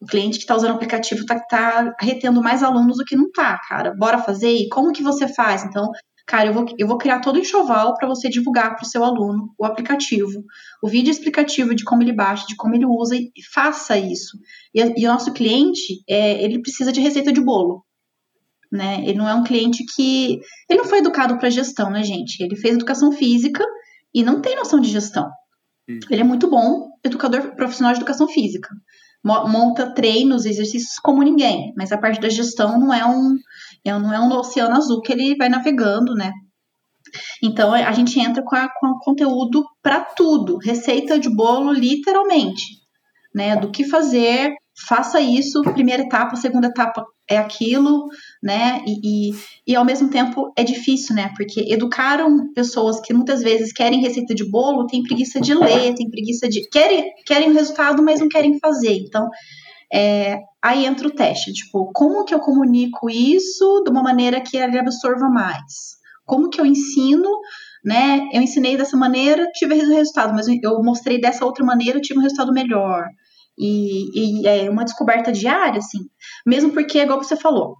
[0.00, 3.26] O cliente que está usando o aplicativo está tá retendo mais alunos do que não
[3.26, 3.94] está, cara.
[3.94, 4.50] Bora fazer?
[4.50, 5.62] E como que você faz?
[5.62, 5.90] Então,
[6.30, 9.02] cara, eu vou, eu vou criar todo o enxoval para você divulgar para o seu
[9.02, 10.44] aluno o aplicativo,
[10.80, 14.38] o vídeo explicativo de como ele baixa, de como ele usa e faça isso.
[14.72, 17.84] E, e o nosso cliente, é, ele precisa de receita de bolo.
[18.70, 19.02] Né?
[19.02, 20.38] Ele não é um cliente que.
[20.68, 22.40] Ele não foi educado para gestão, né, gente?
[22.40, 23.64] Ele fez educação física
[24.14, 25.28] e não tem noção de gestão.
[25.88, 25.98] Hum.
[26.08, 28.68] Ele é muito bom educador profissional de educação física.
[29.24, 33.34] Monta treinos, exercícios como ninguém, mas a parte da gestão não é um
[33.84, 36.32] não é um oceano azul que ele vai navegando, né?
[37.42, 42.64] Então a gente entra com, a, com conteúdo para tudo, receita de bolo, literalmente,
[43.34, 43.56] né?
[43.56, 44.52] Do que fazer,
[44.86, 48.08] faça isso, primeira etapa, segunda etapa é aquilo,
[48.42, 48.82] né?
[48.86, 49.34] E, e,
[49.68, 51.32] e, ao mesmo tempo é difícil, né?
[51.36, 56.10] Porque educaram pessoas que muitas vezes querem receita de bolo, tem preguiça de ler, tem
[56.10, 56.68] preguiça de.
[56.68, 58.94] querem, querem o resultado, mas não querem fazer.
[58.94, 59.28] Então,
[59.92, 64.56] é, aí entra o teste, tipo, como que eu comunico isso de uma maneira que
[64.56, 65.98] ele absorva mais?
[66.24, 67.28] Como que eu ensino,
[67.84, 68.28] né?
[68.32, 72.52] Eu ensinei dessa maneira, tive resultado, mas eu mostrei dessa outra maneira, tive um resultado
[72.52, 73.06] melhor.
[73.58, 76.08] E, e é uma descoberta diária, assim.
[76.46, 77.76] Mesmo porque, igual você falou,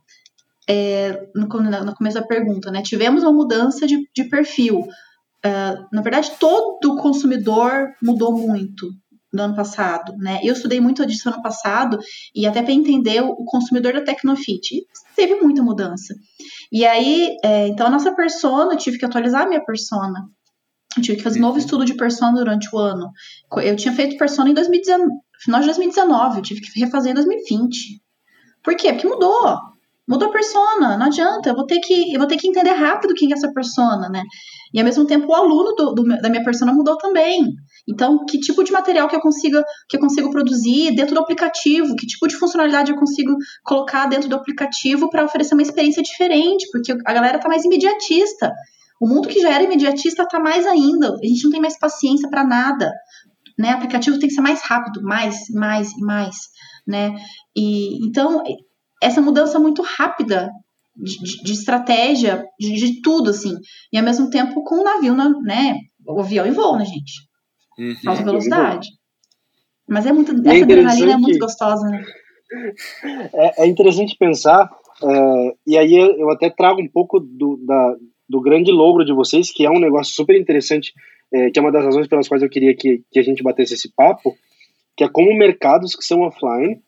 [0.68, 2.82] é, no, no, começo da pergunta, né?
[2.82, 4.80] Tivemos uma mudança de, de perfil.
[4.80, 8.88] Uh, na verdade, todo consumidor mudou muito
[9.32, 10.40] no ano passado, né?
[10.42, 11.98] Eu estudei muito disso ano passado
[12.34, 16.14] e até para entender o consumidor da Tecnofit teve muita mudança.
[16.72, 20.28] E aí, é, então a nossa persona, eu tive que atualizar a minha persona.
[20.96, 21.60] Eu tive que fazer um novo uhum.
[21.60, 23.10] estudo de persona durante o ano.
[23.58, 25.12] Eu tinha feito persona em 2019,
[25.42, 28.00] final de 2019, eu tive que refazer em 2020.
[28.62, 28.92] Por quê?
[28.92, 29.58] Porque mudou.
[30.08, 33.14] Mudou a persona, não adianta, eu vou ter que, eu vou ter que entender rápido
[33.14, 34.24] quem é essa persona, né?
[34.74, 37.54] E ao mesmo tempo o aluno do, do, da minha persona mudou também.
[37.88, 41.96] Então, que tipo de material que eu consiga que eu consigo produzir dentro do aplicativo,
[41.96, 46.66] que tipo de funcionalidade eu consigo colocar dentro do aplicativo para oferecer uma experiência diferente,
[46.70, 48.52] porque a galera tá mais imediatista.
[49.00, 51.14] O mundo que já era imediatista tá mais ainda.
[51.14, 52.92] A gente não tem mais paciência para nada,
[53.58, 53.72] né?
[53.72, 56.36] O aplicativo tem que ser mais rápido, mais, mais e mais,
[56.86, 57.14] né?
[57.56, 58.42] E então
[59.02, 60.50] essa mudança muito rápida
[60.94, 63.54] de, de, de estratégia, de, de, tudo, assim.
[63.90, 65.74] E ao mesmo tempo com o navio, né?
[66.06, 67.29] O avião em voo, né, gente?
[67.80, 68.88] Uhum, Alta velocidade.
[69.88, 70.32] Mas é muito.
[70.46, 72.04] É essa adrenalina é muito gostosa, né?
[73.32, 74.68] É, é interessante pensar,
[75.04, 77.96] é, e aí eu até trago um pouco do, da,
[78.28, 80.92] do grande logro de vocês, que é um negócio super interessante,
[81.32, 83.74] é, que é uma das razões pelas quais eu queria que, que a gente batesse
[83.74, 84.36] esse papo,
[84.96, 86.82] que é como mercados que são offline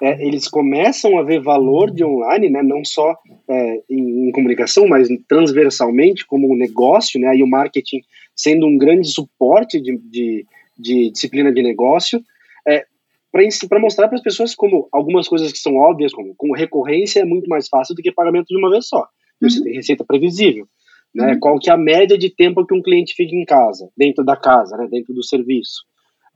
[0.00, 3.16] é, eles começam a ver valor de online, né, não só
[3.48, 8.00] é, em, em, comunicação, mas transversalmente como um negócio, né, e o marketing
[8.40, 10.46] sendo um grande suporte de, de,
[10.78, 12.22] de disciplina de negócio,
[12.68, 12.84] é,
[13.30, 17.24] para mostrar para as pessoas como algumas coisas que são óbvias, como, como recorrência é
[17.24, 19.06] muito mais fácil do que pagamento de uma vez só.
[19.40, 19.64] Você uhum.
[19.64, 20.66] tem receita previsível.
[21.14, 21.32] Né?
[21.32, 21.40] Uhum.
[21.40, 24.36] Qual que é a média de tempo que um cliente fica em casa, dentro da
[24.36, 24.88] casa, né?
[24.90, 25.84] dentro do serviço.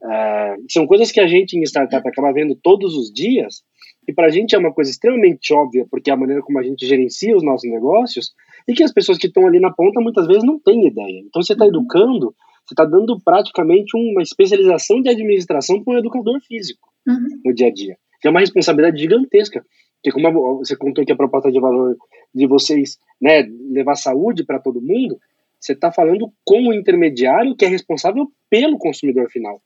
[0.03, 3.63] É, são coisas que a gente em startup acaba vendo todos os dias,
[4.07, 6.63] e para a gente é uma coisa extremamente óbvia, porque é a maneira como a
[6.63, 8.33] gente gerencia os nossos negócios,
[8.69, 11.21] e que as pessoas que estão ali na ponta muitas vezes não têm ideia.
[11.21, 11.71] Então você está uhum.
[11.71, 17.41] educando, você está dando praticamente uma especialização de administração para um educador físico uhum.
[17.45, 19.65] no dia a dia, que é uma responsabilidade gigantesca.
[20.03, 21.97] Porque como você contou que a proposta de valor
[22.35, 25.19] de vocês, né, levar saúde para todo mundo,
[25.59, 29.63] você está falando com o intermediário que é responsável pelo consumidor final.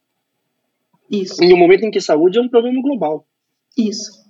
[1.11, 1.43] Isso.
[1.43, 3.27] Em um momento em que saúde é um problema global.
[3.77, 4.28] Isso.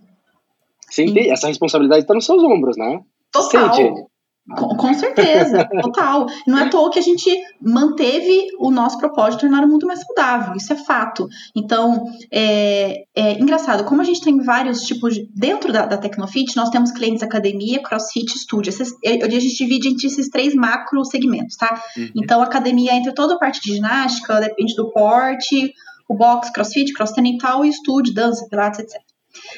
[0.90, 3.01] Sim, essa responsabilidade está nos seus ombros, né?
[3.33, 3.74] Total.
[3.74, 4.09] Sente.
[4.57, 6.27] Com, com certeza, total.
[6.46, 9.87] Não é à toa que a gente manteve o nosso propósito de tornar o mundo
[9.87, 11.29] mais saudável, isso é fato.
[11.55, 15.29] Então, é, é engraçado, como a gente tem vários tipos de.
[15.35, 18.70] Dentro da, da Tecnofit, nós temos clientes academia, crossfit, estúdio.
[18.70, 21.83] Esses, a gente divide entre esses três macro segmentos, tá?
[21.96, 22.11] Uhum.
[22.16, 25.74] Então, academia entra toda a parte de ginástica, depende do porte,
[26.09, 28.98] o box, crossfit, cross training tal, e estúdio, dança, pilates, etc.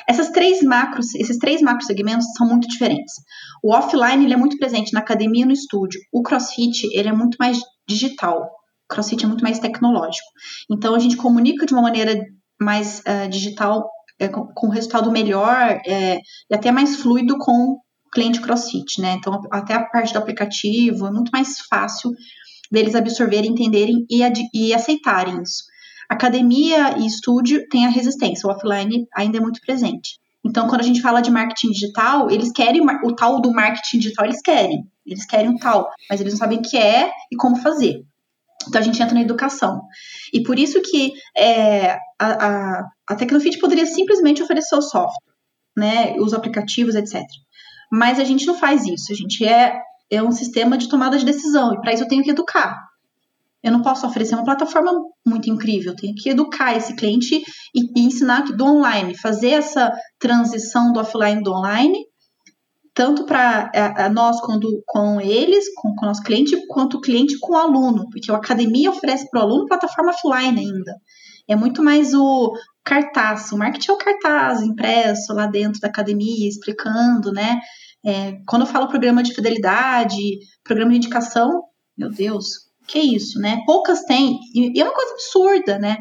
[0.09, 3.15] Essas três macros, esses três macro segmentos são muito diferentes.
[3.63, 6.01] O offline ele é muito presente na academia e no estúdio.
[6.13, 8.43] O CrossFit ele é muito mais digital.
[8.43, 10.27] O CrossFit é muito mais tecnológico.
[10.71, 12.21] Então a gente comunica de uma maneira
[12.61, 13.89] mais uh, digital,
[14.19, 16.19] é, com, com resultado melhor é,
[16.51, 17.79] e até mais fluido com o
[18.13, 19.15] cliente CrossFit, né?
[19.19, 22.11] Então até a parte do aplicativo é muito mais fácil
[22.71, 24.23] deles absorverem, entenderem e,
[24.55, 25.70] e aceitarem isso.
[26.11, 30.19] Academia e estúdio têm a resistência, o offline ainda é muito presente.
[30.45, 34.25] Então, quando a gente fala de marketing digital, eles querem o tal do marketing digital,
[34.25, 34.85] eles querem.
[35.07, 38.03] Eles querem o tal, mas eles não sabem o que é e como fazer.
[38.67, 39.83] Então, a gente entra na educação.
[40.33, 45.33] E por isso que é, a, a, a Tecnofit poderia simplesmente oferecer o software,
[45.77, 47.23] né, os aplicativos, etc.
[47.93, 49.13] Mas a gente não faz isso.
[49.13, 51.73] A gente é, é um sistema de tomada de decisão.
[51.73, 52.90] E para isso eu tenho que educar.
[53.63, 54.93] Eu não posso oferecer uma plataforma
[55.27, 57.43] muito incrível, eu tenho que educar esse cliente
[57.75, 62.07] e, e ensinar do online, fazer essa transição do offline do online,
[62.95, 63.71] tanto para
[64.13, 68.07] nós quando, com eles, com, com o nosso cliente, quanto o cliente com o aluno,
[68.11, 70.95] porque a academia oferece para o aluno plataforma offline ainda.
[71.49, 72.53] É muito mais o
[72.85, 77.61] cartaz, o marketing é o cartaz impresso lá dentro da academia, explicando, né?
[78.05, 81.65] É, quando eu falo programa de fidelidade, programa de indicação,
[81.97, 83.63] meu Deus, que isso, né?
[83.65, 85.99] Poucas têm, e, é uma coisa absurda, né?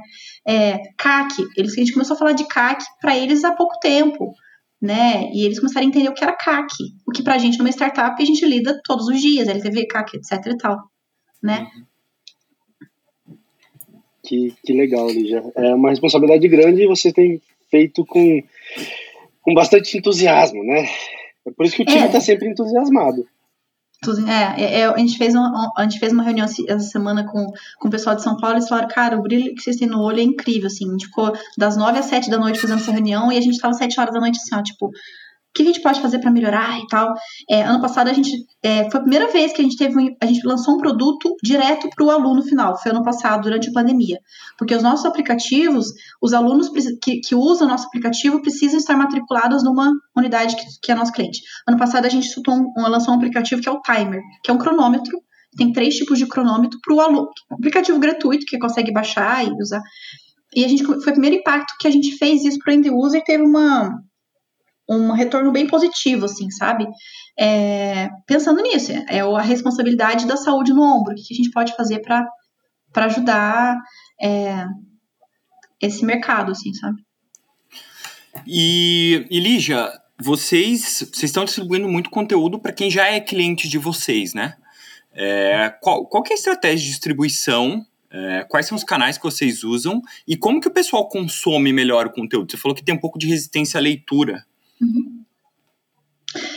[0.47, 4.33] É, CAC, eles, a gente começou a falar de CAC para eles há pouco tempo,
[4.81, 5.29] né?
[5.33, 6.73] E eles começaram a entender o que era CAC,
[7.07, 10.17] o que para a gente numa startup a gente lida todos os dias, LTV, CAC,
[10.17, 10.79] etc e tal,
[11.43, 11.67] né?
[14.23, 15.43] Que, que legal, Lígia.
[15.55, 18.41] É uma responsabilidade grande e você tem feito com,
[19.41, 20.87] com bastante entusiasmo, né?
[21.45, 22.21] É por isso que o time está é.
[22.21, 23.27] sempre entusiasmado.
[24.27, 27.51] É, é, é, a, gente fez uma, a gente fez uma reunião essa semana com,
[27.77, 29.89] com o pessoal de São Paulo e eles falaram, cara, o brilho que vocês têm
[29.89, 30.87] no olho é incrível, assim.
[30.87, 33.59] A gente ficou das nove às sete da noite fazendo essa reunião e a gente
[33.59, 34.89] tava às sete horas da noite, assim, ó, tipo,
[35.63, 37.13] que a gente pode fazer para melhorar e tal.
[37.49, 38.31] É, ano passado a gente
[38.63, 41.89] é, foi a primeira vez que a gente teve a gente lançou um produto direto
[41.95, 42.77] para o aluno final.
[42.81, 44.19] Foi ano passado durante a pandemia,
[44.57, 45.87] porque os nossos aplicativos,
[46.21, 46.69] os alunos
[47.01, 51.11] que, que usam o nosso aplicativo precisam estar matriculados numa unidade que, que é nosso
[51.11, 51.41] cliente.
[51.67, 54.53] Ano passado a gente um, um, lançou um aplicativo que é o Timer, que é
[54.53, 55.19] um cronômetro.
[55.57, 57.29] Tem três tipos de cronômetro para o aluno.
[57.51, 59.81] Um aplicativo gratuito que consegue baixar e usar.
[60.55, 62.89] E a gente foi o primeiro impacto que a gente fez isso para o end
[62.89, 64.01] user teve uma
[64.89, 66.87] um retorno bem positivo, assim, sabe?
[67.39, 71.75] É, pensando nisso, é a responsabilidade da saúde no ombro, o que a gente pode
[71.75, 73.77] fazer para ajudar
[74.21, 74.65] é,
[75.81, 76.97] esse mercado, assim, sabe?
[78.47, 79.67] E, e
[80.19, 84.55] vocês, vocês estão distribuindo muito conteúdo para quem já é cliente de vocês, né?
[85.13, 89.63] É, qual, qual é a estratégia de distribuição é, quais são os canais que vocês
[89.63, 92.51] usam e como que o pessoal consome melhor o conteúdo?
[92.51, 94.43] Você falou que tem um pouco de resistência à leitura.
[94.81, 95.19] Uhum.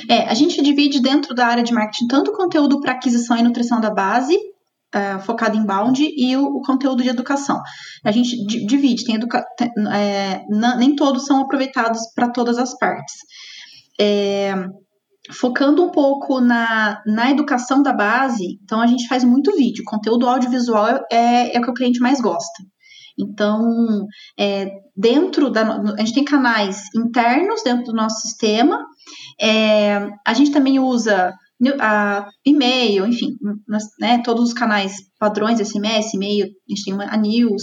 [0.08, 3.42] É, a gente divide dentro da área de marketing tanto o conteúdo para aquisição e
[3.42, 7.60] nutrição da base, uh, focado em bound, e o, o, conteúdo de educação.
[8.04, 10.44] A gente divide, tem educa tem, é,
[10.78, 13.14] nem todos são aproveitados para todas as partes.
[14.00, 14.54] É,
[15.30, 19.84] focando um pouco na, na educação da base, então a gente faz muito vídeo.
[19.86, 22.62] Conteúdo audiovisual é, é o que o cliente mais gosta.
[23.18, 24.06] Então,
[24.38, 25.62] é, dentro da.
[25.62, 28.78] A gente tem canais internos dentro do nosso sistema,
[29.40, 31.32] é, a gente também usa
[31.80, 33.36] a, e-mail, enfim,
[34.00, 37.62] né, todos os canais padrões, SMS, e-mail, a gente tem uma, a news.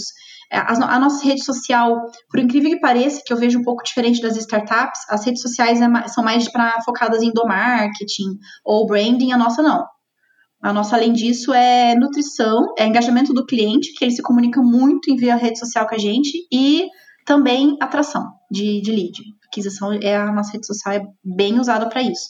[0.52, 1.96] É, a, a, nossa rede social,
[2.28, 5.80] por incrível que pareça, que eu vejo um pouco diferente das startups, as redes sociais
[5.80, 6.46] é, são mais
[6.84, 9.84] focadas em do marketing ou branding, a nossa não.
[10.62, 15.10] A nossa, além disso, é nutrição, é engajamento do cliente, que ele se comunica muito
[15.10, 16.86] em via rede social com a gente, e
[17.24, 19.22] também atração de, de lead.
[19.46, 22.28] Aquisição é a nossa rede social é bem usada para isso.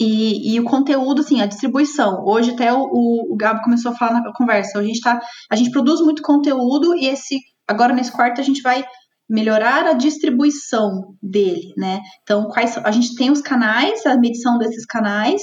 [0.00, 2.22] E, e, o conteúdo, assim, a distribuição.
[2.26, 4.78] Hoje até o, o, Gabo começou a falar na conversa.
[4.78, 5.18] A gente, tá,
[5.50, 8.84] a gente produz muito conteúdo e esse agora nesse quarto a gente vai
[9.28, 12.00] melhorar a distribuição dele, né?
[12.22, 15.42] Então, quais a gente tem os canais, a medição desses canais,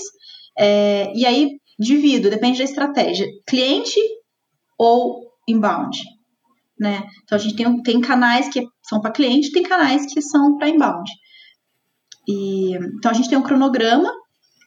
[0.57, 1.49] é, e aí
[1.83, 3.99] divido, depende da estratégia, cliente
[4.77, 5.97] ou inbound,
[6.79, 7.03] né?
[7.23, 10.69] Então a gente tem, tem canais que são para cliente, tem canais que são para
[10.69, 11.09] inbound.
[12.27, 14.11] E, então a gente tem um cronograma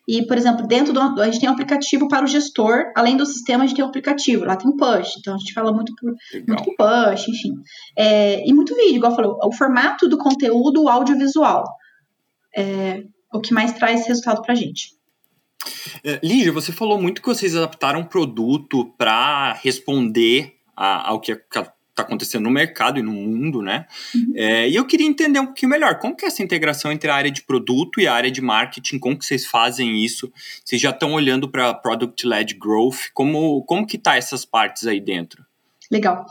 [0.06, 3.26] e, por exemplo, dentro do a gente tem um aplicativo para o gestor, além do
[3.26, 5.92] sistema a gente tem um aplicativo, lá tem um push, então a gente fala muito
[5.96, 6.14] por,
[6.46, 7.54] muito por push, enfim.
[7.96, 11.64] É, e muito vídeo, igual falou, o formato do conteúdo audiovisual.
[12.56, 13.02] É
[13.36, 14.95] o que mais traz resultado para a gente.
[16.04, 21.32] É, Lígia, você falou muito que vocês adaptaram o produto para responder a, ao que
[21.32, 23.86] está acontecendo no mercado e no mundo, né?
[24.14, 24.32] Uhum.
[24.34, 27.14] É, e eu queria entender um pouquinho melhor como que é essa integração entre a
[27.14, 30.30] área de produto e a área de marketing, como que vocês fazem isso?
[30.64, 35.44] Vocês já estão olhando para Product-Led Growth, como, como que tá essas partes aí dentro?
[35.90, 36.26] Legal.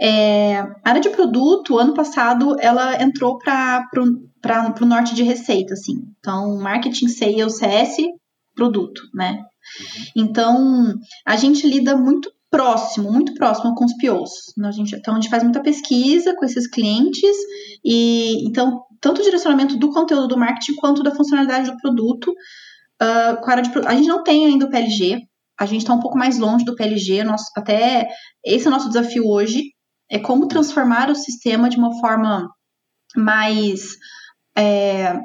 [0.00, 6.04] É, a área de produto, ano passado, ela entrou para o norte de receita, assim.
[6.20, 7.96] Então, marketing, sales, CS
[8.58, 9.32] produto, né?
[9.32, 10.24] Uhum.
[10.24, 10.94] Então,
[11.24, 14.30] a gente lida muito próximo, muito próximo com os POs.
[14.56, 17.36] Então a, gente, então, a gente faz muita pesquisa com esses clientes
[17.84, 22.32] e então tanto o direcionamento do conteúdo do marketing quanto da funcionalidade do produto.
[23.00, 25.22] Uh, com a, de, a gente não tem ainda o PLG,
[25.60, 28.08] a gente está um pouco mais longe do PLG, nosso, até
[28.44, 29.72] esse é o nosso desafio hoje,
[30.10, 32.48] é como transformar o sistema de uma forma
[33.14, 33.96] mais
[34.56, 35.16] é,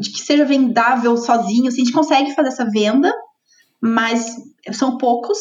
[0.00, 3.12] que seja vendável sozinho, assim, a gente consegue fazer essa venda,
[3.80, 4.36] mas
[4.72, 5.38] são poucos,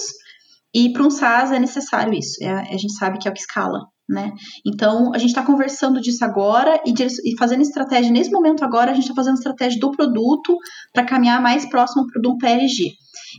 [0.74, 3.42] e para um SaaS é necessário isso, é, a gente sabe que é o que
[3.42, 4.32] escala, né?
[4.66, 8.94] Então, a gente está conversando disso agora e, e, fazendo estratégia, nesse momento agora, a
[8.94, 10.58] gente está fazendo estratégia do produto
[10.94, 12.92] para caminhar mais próximo para um PLG.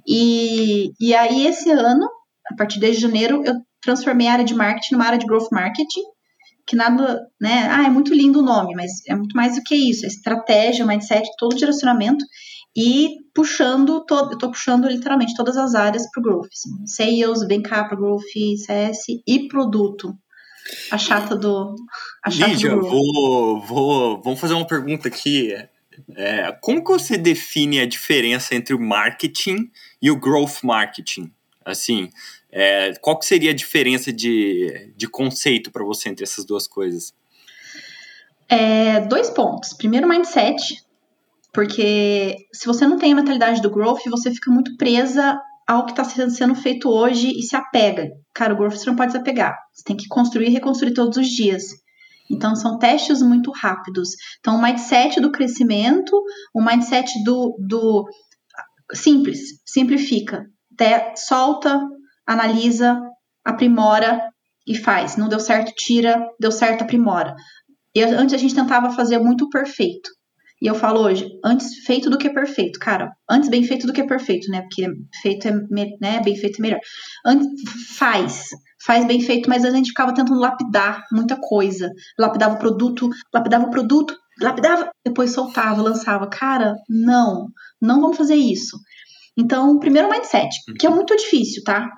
[0.06, 2.06] E, e aí, esse ano,
[2.50, 6.02] a partir de janeiro, eu transformei a área de marketing numa área de growth marketing,
[6.66, 7.68] que nada, né?
[7.70, 10.86] Ah, é muito lindo o nome, mas é muito mais do que isso, é estratégia,
[10.86, 12.24] mindset, todo o direcionamento
[12.76, 17.46] e puxando todo, eu tô puxando literalmente todas as áreas para o growth, assim, sales,
[17.46, 18.22] vem cá para growth,
[18.56, 20.16] CS e produto.
[20.90, 21.74] A chata do.
[22.24, 25.54] A chata Lídia, do vou, vou, vamos fazer uma pergunta aqui.
[26.16, 31.30] É, como que você define a diferença entre o marketing e o growth marketing?
[31.64, 32.10] Assim,
[32.52, 37.14] é, qual que seria a diferença de, de conceito para você entre essas duas coisas?
[38.46, 39.72] É, dois pontos.
[39.72, 40.76] Primeiro, mindset,
[41.54, 45.92] porque se você não tem a mentalidade do growth, você fica muito presa ao que
[45.92, 48.10] está sendo feito hoje e se apega.
[48.34, 49.56] Cara, o growth você não pode se apegar.
[49.72, 51.62] Você tem que construir e reconstruir todos os dias.
[52.30, 54.10] Então, são testes muito rápidos.
[54.40, 56.22] Então, o mindset do crescimento,
[56.54, 58.04] o mindset do, do
[58.92, 60.46] simples, simplifica.
[60.74, 61.80] Até solta,
[62.26, 63.00] analisa,
[63.44, 64.20] aprimora
[64.66, 65.16] e faz.
[65.16, 67.34] Não deu certo, tira, deu certo, aprimora.
[67.94, 70.10] E antes a gente tentava fazer muito perfeito.
[70.62, 72.78] E eu falo hoje, antes feito do que perfeito.
[72.78, 74.62] Cara, antes bem feito do que perfeito, né?
[74.62, 74.86] Porque
[75.20, 75.52] feito é,
[76.00, 76.80] né, bem feito é melhor.
[77.26, 77.48] Antes,
[77.98, 78.50] faz.
[78.86, 81.90] Faz bem feito, mas a gente ficava tentando lapidar muita coisa.
[82.16, 86.28] Lapidava o produto, lapidava o produto, lapidava, depois soltava, lançava.
[86.28, 87.48] Cara, não,
[87.80, 88.78] não vamos fazer isso.
[89.36, 90.48] Então, primeiro mindset,
[90.78, 91.90] que é muito difícil, tá?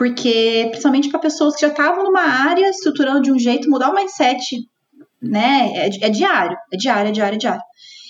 [0.00, 3.94] Porque principalmente para pessoas que já estavam numa área estruturando de um jeito, mudar o
[3.94, 4.56] mindset,
[5.20, 7.62] né, é, é diário, é diário, é diário, é diário.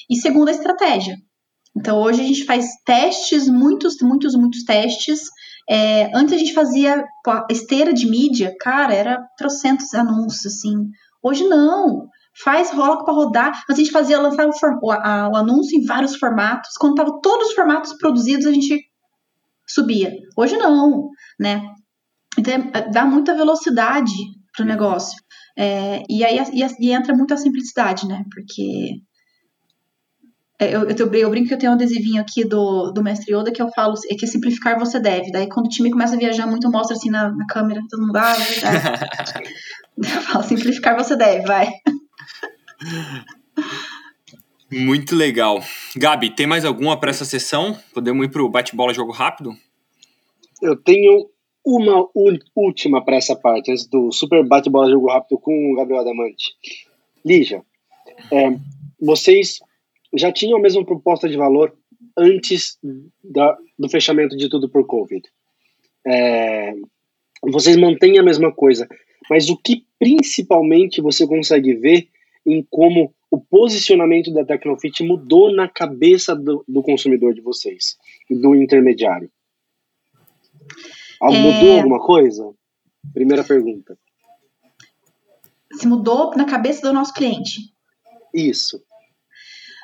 [0.08, 1.16] E segundo, a estratégia.
[1.76, 5.22] Então, hoje a gente faz testes, muitos, muitos, muitos testes.
[5.68, 7.04] É, antes a gente fazia
[7.50, 10.76] esteira de mídia, cara, era trocentos anúncios, assim.
[11.20, 12.06] Hoje não.
[12.44, 13.64] Faz, rola para rodar.
[13.68, 16.70] Antes a gente fazia, lançar o, a, o anúncio em vários formatos.
[16.78, 18.80] Quando tava todos os formatos produzidos, a gente
[19.66, 20.12] subia.
[20.36, 21.60] Hoje não, né?
[22.38, 24.12] Então, é, dá muita velocidade
[24.52, 24.72] para o uhum.
[24.72, 25.18] negócio.
[25.56, 28.24] É, e aí e, e, entra muito a simplicidade, né?
[28.32, 29.00] Porque
[30.58, 33.50] é, eu, eu, eu, brinco que eu tenho um adesivinho aqui do, do Mestre Yoda
[33.50, 35.32] que eu falo é que simplificar você deve.
[35.32, 38.02] Daí quando o time começa a viajar muito, eu mostro assim na, na câmera, todo
[38.02, 39.42] mundo, ah, é
[39.98, 41.70] eu falo, simplificar você deve, vai.
[44.70, 45.62] Muito legal.
[45.96, 47.76] Gabi, tem mais alguma para essa sessão?
[47.92, 49.52] Podemos ir para o bate-bola jogo rápido?
[50.62, 51.28] Eu tenho
[51.64, 52.08] uma
[52.54, 56.54] última para essa parte, antes do super bate-bola jogo rápido com o Gabriel Adamante.
[57.24, 57.62] Lígia,
[58.32, 58.56] é,
[59.00, 59.60] vocês
[60.14, 61.76] já tinham a mesma proposta de valor
[62.16, 62.78] antes
[63.22, 65.22] da, do fechamento de tudo por Covid.
[66.06, 66.74] É,
[67.42, 68.88] vocês mantêm a mesma coisa,
[69.28, 72.08] mas o que principalmente você consegue ver
[72.46, 77.96] em como o posicionamento da Tecnofit mudou na cabeça do, do consumidor de vocês,
[78.28, 79.30] do intermediário?
[81.20, 81.40] Algo é...
[81.40, 82.52] Mudou alguma coisa?
[83.12, 83.98] Primeira pergunta.
[85.72, 87.72] Se mudou na cabeça do nosso cliente?
[88.34, 88.80] Isso.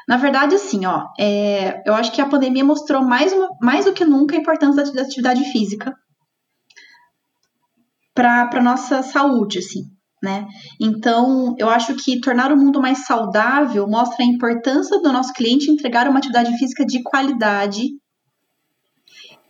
[0.09, 3.93] Na verdade, assim, ó, é, eu acho que a pandemia mostrou mais, uma, mais do
[3.93, 5.95] que nunca a importância da atividade física
[8.14, 9.82] para a nossa saúde, assim,
[10.22, 10.47] né?
[10.80, 15.70] Então, eu acho que tornar o mundo mais saudável mostra a importância do nosso cliente
[15.70, 17.89] entregar uma atividade física de qualidade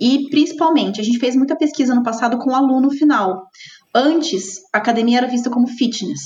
[0.01, 3.47] e, principalmente, a gente fez muita pesquisa no passado com o aluno final.
[3.95, 6.23] Antes, a academia era vista como fitness,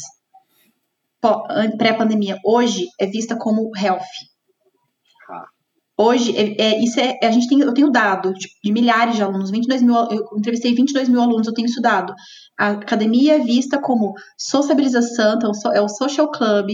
[1.79, 2.39] pré-pandemia.
[2.45, 4.01] Hoje, é vista como health.
[6.03, 9.23] Hoje, é, é, isso é, a gente tem, eu tenho dado de, de, milhares de
[9.23, 12.15] alunos, 22 mil, eu entrevistei 22 mil alunos, eu tenho estudado.
[12.59, 16.71] A academia é vista como sociabilização, então é o social club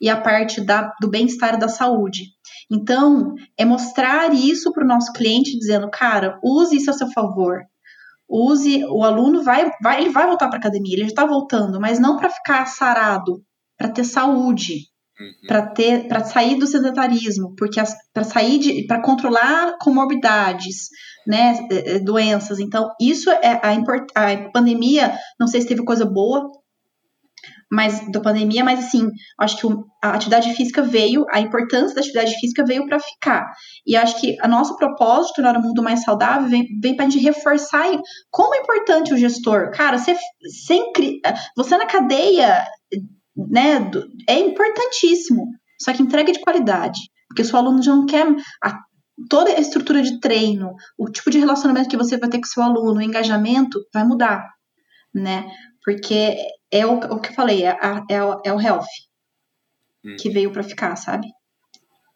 [0.00, 2.24] e a parte da, do bem-estar da saúde.
[2.70, 7.62] Então, é mostrar isso para o nosso cliente, dizendo, cara, use isso a seu favor.
[8.28, 11.98] Use, o aluno vai, vai ele vai voltar para academia, ele já está voltando, mas
[11.98, 13.42] não para ficar sarado,
[13.76, 14.80] para ter saúde,
[15.18, 15.46] uhum.
[15.46, 17.80] para ter, para sair do sedentarismo, porque
[18.12, 20.88] para sair de, para controlar comorbidades,
[21.26, 22.58] né, é, é, doenças.
[22.58, 26.50] Então, isso é a, a pandemia, não sei se teve coisa boa,
[27.70, 29.08] mas da pandemia, mas assim,
[29.38, 29.66] acho que
[30.02, 33.46] a atividade física veio, a importância da atividade física veio para ficar.
[33.86, 37.10] E acho que a nosso propósito, tornar o mundo mais saudável, vem, vem para a
[37.10, 37.84] gente reforçar
[38.30, 39.70] como é importante o gestor.
[39.72, 40.16] Cara, você,
[41.56, 42.64] você na cadeia,
[43.36, 43.90] né,
[44.26, 45.44] é importantíssimo.
[45.80, 46.98] Só que entrega de qualidade.
[47.28, 48.26] Porque o seu aluno já não quer
[48.62, 48.78] a,
[49.28, 52.48] toda a estrutura de treino, o tipo de relacionamento que você vai ter com o
[52.48, 54.48] seu aluno, o engajamento vai mudar,
[55.14, 55.46] né?
[55.88, 56.36] Porque
[56.70, 57.74] é o, o que eu falei, é,
[58.10, 58.84] é, o, é o health
[60.04, 60.16] hum.
[60.20, 61.28] que veio para ficar, sabe?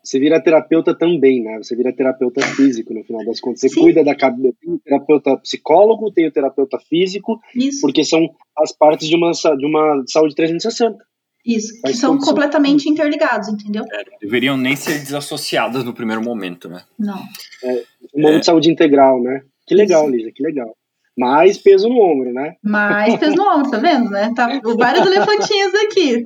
[0.04, 1.56] Você vira terapeuta também, né?
[1.56, 3.62] Você vira terapeuta físico, no final das contas.
[3.62, 3.80] Você Sim.
[3.80, 4.54] cuida da cabeça.
[4.60, 7.80] Tem o terapeuta psicólogo, tem o terapeuta físico, Isso.
[7.80, 10.98] porque são as partes de uma, de uma saúde 360.
[11.46, 13.84] Isso, que são completamente interligados, entendeu?
[13.90, 16.84] É, deveriam nem ser desassociadas no primeiro momento, né?
[16.98, 17.22] Não.
[17.64, 18.40] É, um momento é.
[18.40, 19.42] de saúde integral, né?
[19.66, 20.14] Que legal, Isso.
[20.14, 20.76] Lígia, que legal.
[21.16, 22.56] Mais peso no ombro, né?
[22.62, 24.32] Mais peso no ombro, tá vendo, né?
[24.34, 26.24] Tá vários elefantinhos aqui.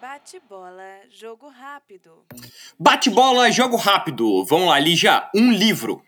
[0.00, 2.24] Bate-bola, jogo rápido.
[2.78, 4.44] Bate-bola, jogo rápido.
[4.44, 6.02] Vamos lá, Lígia, um livro.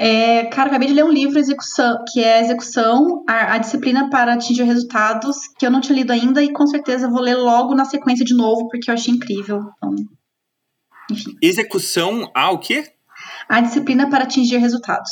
[0.00, 4.34] É, cara, acabei de ler um livro execução, que é Execução, a, a, Disciplina para
[4.34, 7.84] Atingir Resultados, que eu não tinha lido ainda e com certeza vou ler logo na
[7.84, 9.60] sequência de novo, porque eu achei incrível.
[9.76, 9.96] Então,
[11.10, 11.36] enfim.
[11.42, 12.92] Execução a o quê?
[13.48, 15.10] A Disciplina para Atingir Resultados.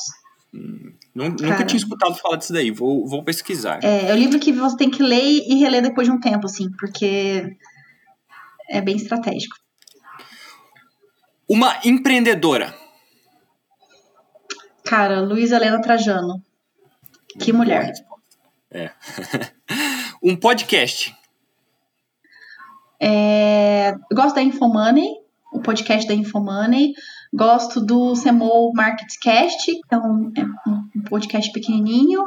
[0.54, 3.80] Hum, nunca tinha escutado falar disso daí, vou, vou pesquisar.
[3.82, 6.46] É, é o livro que você tem que ler e reler depois de um tempo,
[6.46, 7.56] assim, porque
[8.70, 9.56] é bem estratégico.
[11.48, 12.85] Uma empreendedora
[14.86, 16.40] Cara, Luiz Helena Trajano.
[17.40, 17.92] Que mulher.
[18.70, 18.92] É.
[20.22, 21.12] um podcast.
[23.00, 25.08] É, gosto da Infomoney,
[25.52, 26.92] o podcast da Infomoney.
[27.34, 32.22] Gosto do Semol Marketcast, que é um, é um podcast pequenininho.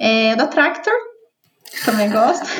[0.00, 0.94] É, da Tractor,
[1.84, 2.46] também gosto.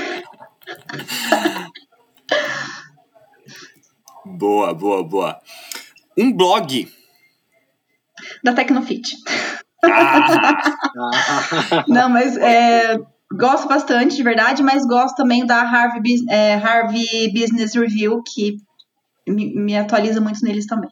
[4.27, 5.41] boa, boa, boa.
[6.17, 7.00] Um blog
[8.43, 9.17] da Tecnofit.
[9.85, 10.75] Ah.
[11.89, 12.99] Não, mas é,
[13.33, 18.59] gosto bastante, de verdade, mas gosto também da Harvey, é, Harvey Business Review, que
[19.27, 20.91] me, me atualiza muito neles também.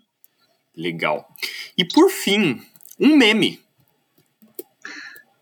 [0.76, 1.28] Legal.
[1.76, 2.60] E por fim,
[2.98, 3.60] um meme.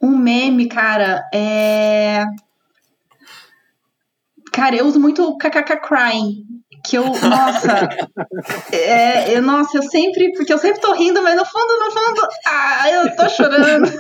[0.01, 2.25] Um meme, cara, é.
[4.53, 6.56] Cara, eu uso muito o KKK Crying,
[6.87, 7.89] que eu, nossa,
[8.73, 12.29] é, eu, nossa, eu sempre, porque eu sempre tô rindo, mas no fundo, no fundo,
[12.47, 13.91] ah, eu tô chorando.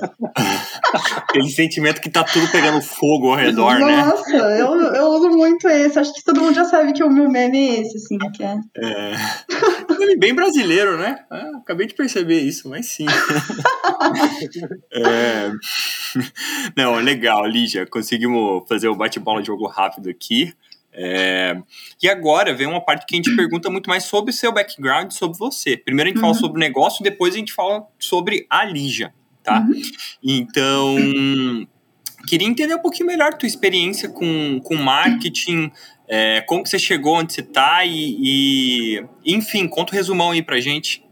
[1.17, 4.05] Aquele sentimento que tá tudo pegando fogo ao redor, nossa, né?
[4.05, 7.29] Nossa, eu, eu uso muito esse, acho que todo mundo já sabe que o meu
[7.29, 8.57] meme é esse, assim, que é.
[8.77, 10.17] É.
[10.19, 11.19] Bem brasileiro, né?
[11.31, 13.07] Ah, acabei de perceber isso, mas sim.
[14.93, 15.51] é...
[16.77, 20.55] Não, legal, Lígia, conseguimos fazer o bate-bola de jogo rápido aqui.
[20.97, 21.61] É...
[22.03, 25.13] E agora vem uma parte que a gente pergunta muito mais sobre o seu background,
[25.13, 25.77] sobre você.
[25.77, 26.29] Primeiro a gente uhum.
[26.29, 29.61] fala sobre o negócio, depois a gente fala sobre a Lígia, tá?
[29.61, 29.83] Uhum.
[30.23, 30.97] Então,
[32.27, 35.71] queria entender um pouquinho melhor a tua experiência com, com marketing,
[36.09, 40.31] é, como que você chegou onde você está e, e, enfim, conta o um resumão
[40.31, 41.05] aí pra gente.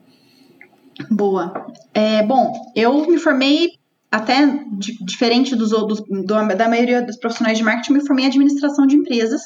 [1.10, 1.66] Boa.
[1.92, 3.72] É, bom, eu me formei
[4.10, 4.64] até
[5.00, 8.94] diferente dos, dos do, da maioria dos profissionais de marketing, me formei em administração de
[8.96, 9.42] empresas.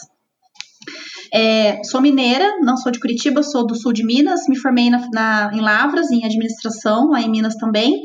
[1.33, 5.07] É, sou mineira, não sou de Curitiba, sou do sul de Minas, me formei na,
[5.13, 8.03] na, em Lavras, em administração, lá em Minas também,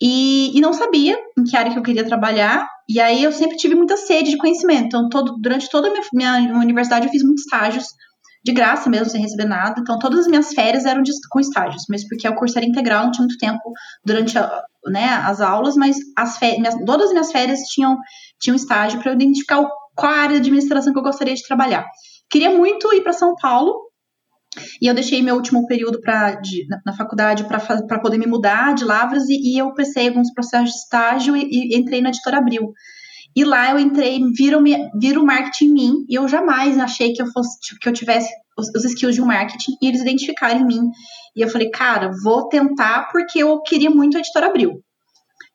[0.00, 3.56] e, e, não sabia em que área que eu queria trabalhar, e aí eu sempre
[3.56, 6.02] tive muita sede de conhecimento, então todo, durante toda a minha,
[6.40, 7.86] minha universidade eu fiz muitos estágios,
[8.44, 11.84] de graça mesmo, sem receber nada, então todas as minhas férias eram de, com estágios,
[11.88, 13.72] mas porque o curso era integral, não tinha muito tempo
[14.04, 17.96] durante a, né, as aulas, mas as férias, minhas, todas as minhas férias tinham,
[18.38, 21.86] tinham estágio para eu identificar o, qual área de administração que eu gostaria de trabalhar.
[22.34, 23.76] Queria muito ir para São Paulo,
[24.82, 28.74] e eu deixei meu último período pra, de, na, na, faculdade para poder me mudar
[28.74, 32.38] de Lavras e, e, eu pensei alguns processos de estágio e, e, entrei na editora
[32.38, 32.72] Abril.
[33.36, 37.26] E lá eu entrei, viram, o marketing em mim, e eu jamais achei que eu
[37.28, 38.28] fosse que eu tivesse
[38.58, 40.90] os, os skills de um marketing, e eles identificaram em mim.
[41.36, 44.82] E eu falei, cara, vou tentar porque eu queria muito a editora Abril.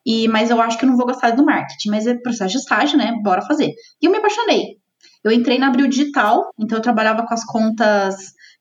[0.05, 2.59] E, mas eu acho que eu não vou gostar do marketing, mas é processo de
[2.59, 3.19] estágio, né?
[3.21, 3.73] Bora fazer.
[4.01, 4.78] E eu me apaixonei.
[5.23, 8.15] Eu entrei na Abril Digital, então eu trabalhava com as contas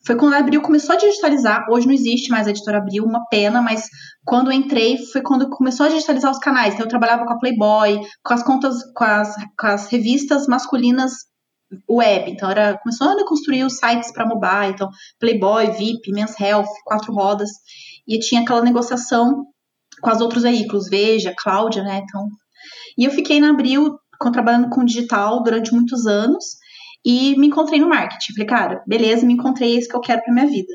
[0.05, 1.67] Foi quando a Abril começou a digitalizar.
[1.71, 3.89] Hoje não existe mais a editora Abril, uma pena, mas
[4.25, 6.75] quando eu entrei foi quando começou a digitalizar os canais.
[6.75, 11.13] Então eu trabalhava com a Playboy, com as contas, com as, com as revistas masculinas
[11.89, 12.31] web.
[12.31, 14.89] Então era começando a construir os sites para mobile, então
[15.21, 17.51] Playboy, VIP, Men's Health, quatro rodas.
[18.07, 19.45] E tinha aquela negociação
[20.01, 22.03] com os outros veículos, Veja, Cláudia, né?
[22.03, 22.29] Então,
[22.97, 23.99] e eu fiquei na Abril
[24.33, 26.45] trabalhando com digital durante muitos anos
[27.05, 28.33] e me encontrei no marketing.
[28.33, 30.73] Falei, cara, beleza, me encontrei, é isso que eu quero para minha vida.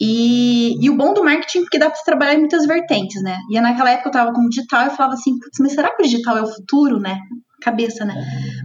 [0.00, 3.38] E, e, o bom do marketing é porque dá para trabalhar em muitas vertentes, né?
[3.50, 6.04] E naquela época eu tava com digital e eu falava assim, mas será que o
[6.04, 7.18] digital é o futuro, né?
[7.62, 8.14] Cabeça, né?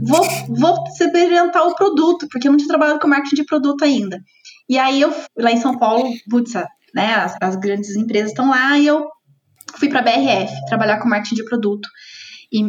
[0.04, 4.20] Vou, vou experimentar o produto, porque eu não tinha trabalhado com marketing de produto ainda.
[4.68, 6.54] E aí eu, lá em São Paulo, putz,
[6.94, 9.08] né, as, as grandes empresas estão lá e eu
[9.76, 11.88] fui para BRF trabalhar com marketing de produto.
[12.52, 12.62] E,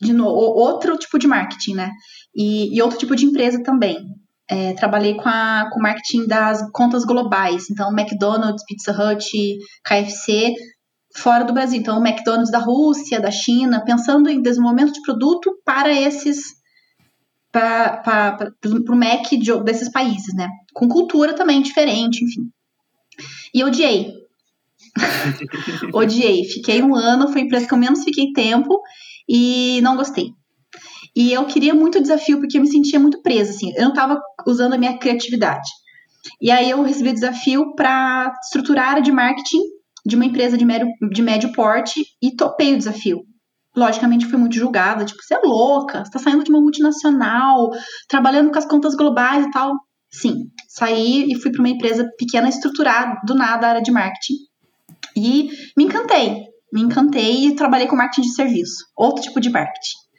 [0.00, 1.90] de novo, outro tipo de marketing, né?
[2.34, 3.98] E, e outro tipo de empresa também.
[4.48, 9.30] É, trabalhei com, a, com marketing das contas globais, então McDonald's, Pizza Hut,
[9.84, 10.54] KFC,
[11.16, 11.78] fora do Brasil.
[11.78, 16.58] Então, McDonald's da Rússia, da China, pensando em desenvolvimento de produto para esses
[17.52, 18.52] para
[18.88, 20.48] o Mac de, desses países, né?
[20.72, 22.48] Com cultura também diferente, enfim.
[23.52, 24.12] E odiei.
[25.92, 26.44] odiei.
[26.44, 28.80] Fiquei um ano, foi a empresa que eu menos fiquei tempo
[29.30, 30.32] e não gostei.
[31.14, 33.72] E eu queria muito desafio porque eu me sentia muito presa, assim.
[33.76, 35.68] Eu não estava usando a minha criatividade.
[36.42, 39.60] E aí eu recebi o desafio para estruturar a área de marketing
[40.04, 43.20] de uma empresa de médio, de médio porte e topei o desafio.
[43.76, 47.70] Logicamente fui muito julgada, tipo, você é louca, você tá saindo de uma multinacional,
[48.08, 49.72] trabalhando com as contas globais e tal.
[50.12, 54.34] Sim, saí e fui para uma empresa pequena estruturar do nada a área de marketing.
[55.16, 60.10] E me encantei, me encantei e trabalhei com marketing de serviço, outro tipo de marketing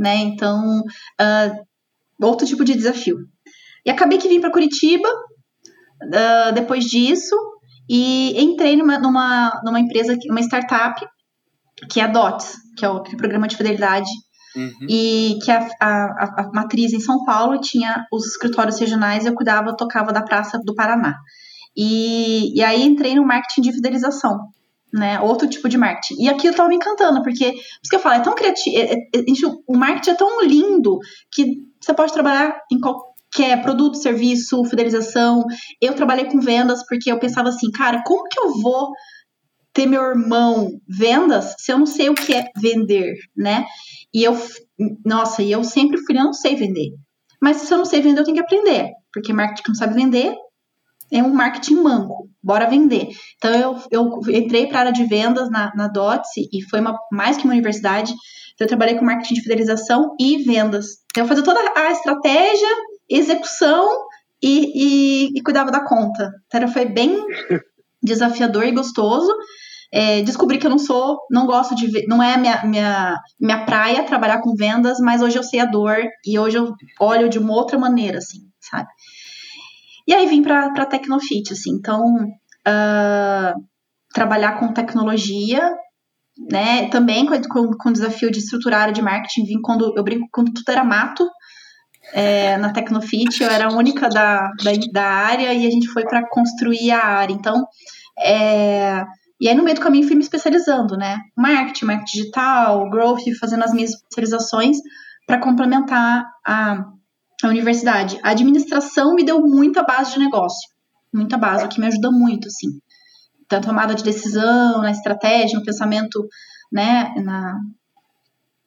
[0.00, 0.16] né?
[0.16, 3.18] Então, uh, outro tipo de desafio.
[3.84, 7.36] E acabei que vim para Curitiba uh, depois disso
[7.88, 11.06] e entrei numa, numa, numa empresa, uma startup,
[11.90, 14.10] que é a DOTS, que é o programa de fidelidade
[14.56, 14.86] Uhum.
[14.88, 19.76] E que a, a, a, matriz em São Paulo tinha os escritórios regionais, eu cuidava,
[19.76, 21.14] tocava da Praça do Paraná.
[21.76, 24.40] E, e aí entrei no marketing de fidelização
[24.92, 25.20] né?
[25.20, 26.22] Outro tipo de marketing.
[26.22, 28.92] E aquilo tava me encantando, porque, por isso que eu falo, é tão criativo, é,
[28.92, 29.22] é, é
[29.66, 30.98] o marketing é tão lindo
[31.32, 35.44] que você pode trabalhar em qualquer produto, serviço, fidelização.
[35.80, 38.90] Eu trabalhei com vendas porque eu pensava assim, cara, como que eu vou
[39.72, 43.64] ter meu irmão vendas se eu não sei o que é vender, né?
[44.12, 44.36] E eu,
[45.04, 46.90] nossa, e eu sempre fui, eu não sei vender.
[47.40, 50.34] Mas se eu não sei vender, eu tenho que aprender, porque marketing não sabe vender
[51.12, 53.08] é um marketing manco, bora vender.
[53.36, 56.98] Então eu, eu entrei para a área de vendas na, na DOTS e foi uma,
[57.10, 58.12] mais que uma universidade.
[58.54, 60.86] Então eu trabalhei com marketing de fidelização e vendas.
[61.10, 62.68] Então eu fazia toda a estratégia,
[63.08, 63.88] execução
[64.42, 66.30] e, e, e cuidava da conta.
[66.46, 67.24] Então foi bem
[68.02, 69.32] desafiador e gostoso.
[69.92, 74.04] É, descobri que eu não sou, não gosto de, não é minha, minha, minha praia
[74.04, 77.52] trabalhar com vendas, mas hoje eu sei a dor e hoje eu olho de uma
[77.52, 78.88] outra maneira, assim, sabe?
[80.10, 81.70] E aí vim para a Tecnofit, assim.
[81.70, 82.02] Então,
[82.66, 83.54] uh,
[84.12, 85.62] trabalhar com tecnologia,
[86.50, 86.88] né?
[86.88, 89.44] Também com, com, com o desafio de estruturar área de marketing.
[89.44, 91.30] Vim quando eu brinco quando tudo era mato.
[92.12, 96.02] É, na Tecnofit, eu era a única da, da, da área e a gente foi
[96.02, 97.32] para construir a área.
[97.32, 97.64] Então,
[98.18, 99.04] é,
[99.40, 101.18] e aí no meio do caminho fui me especializando, né?
[101.36, 104.76] Marketing, marketing digital, growth, fazendo as minhas especializações
[105.24, 106.84] para complementar a,
[107.46, 108.18] a universidade.
[108.22, 110.68] A administração me deu muita base de negócio,
[111.12, 112.68] muita base, o que me ajuda muito, assim.
[113.48, 116.26] Tanto tomada de decisão, na estratégia, no pensamento,
[116.72, 117.58] né, na,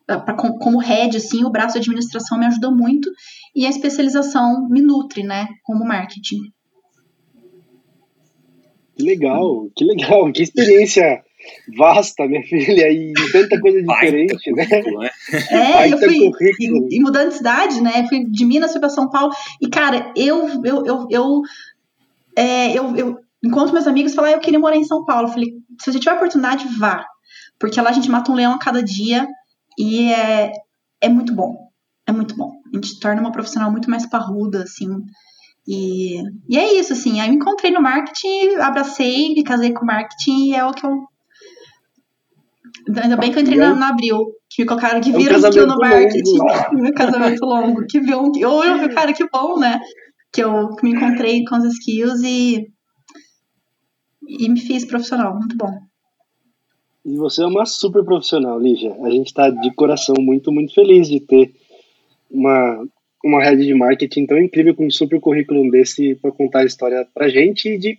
[0.05, 3.09] pra, como head, assim, o braço de administração me ajuda muito
[3.55, 6.39] e a especialização me nutre, né, como marketing.
[8.95, 11.23] Que legal, que legal, que experiência
[11.77, 14.67] vasta, minha filha, e tanta coisa diferente, né?
[14.69, 15.09] né?
[15.49, 18.07] É, eu fui e, e, mudando de cidade, né?
[18.07, 19.33] Fui de Minas, fui para São Paulo.
[19.61, 21.41] E, cara, eu, eu, eu, eu,
[22.35, 25.27] é, eu, eu encontro meus amigos e falo, ah, eu queria morar em São Paulo.
[25.27, 27.05] Eu falei, se você tiver oportunidade, vá.
[27.59, 29.27] Porque lá a gente mata um leão a cada dia
[29.77, 30.51] e é,
[31.01, 31.55] é muito bom.
[32.05, 32.51] É muito bom.
[32.73, 34.89] A gente torna uma profissional muito mais parruda, assim.
[35.67, 37.19] E, e é isso, assim.
[37.19, 40.85] Aí eu me encontrei no marketing, abracei, me casei com marketing e é o que
[40.85, 41.07] eu
[43.01, 45.49] Ainda bem que eu entrei na, na Abril, que me colocaram que viram é um
[45.49, 46.37] skill no marketing.
[46.73, 47.85] Meu casamento longo.
[47.87, 49.79] Que viu, eu, eu, cara, que bom, né?
[50.31, 52.67] Que eu me encontrei com as skills e,
[54.27, 55.35] e me fiz profissional.
[55.35, 55.71] Muito bom.
[57.05, 58.95] E você é uma super profissional, Lígia.
[59.03, 61.53] A gente está de coração muito, muito feliz de ter
[62.29, 62.85] uma
[63.23, 67.07] uma rede de marketing tão incrível com um super currículo desse para contar a história
[67.13, 67.97] pra gente e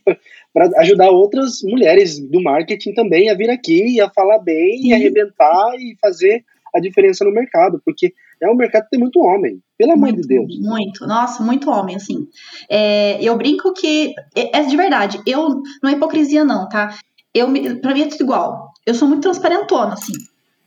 [0.52, 4.88] para ajudar outras mulheres do marketing também a vir aqui e a falar bem Sim.
[4.88, 6.44] e arrebentar e fazer
[6.74, 8.12] a diferença no mercado, porque
[8.42, 10.58] é um mercado que tem muito homem, pelo amor muito, de Deus.
[10.58, 12.26] Muito, nossa, muito homem, assim.
[12.68, 16.94] É, eu brinco que, é, é, de verdade, eu, não é hipocrisia não, tá?
[17.32, 17.46] Eu,
[17.80, 18.72] pra mim é tudo igual.
[18.84, 20.12] Eu sou muito transparentona, assim.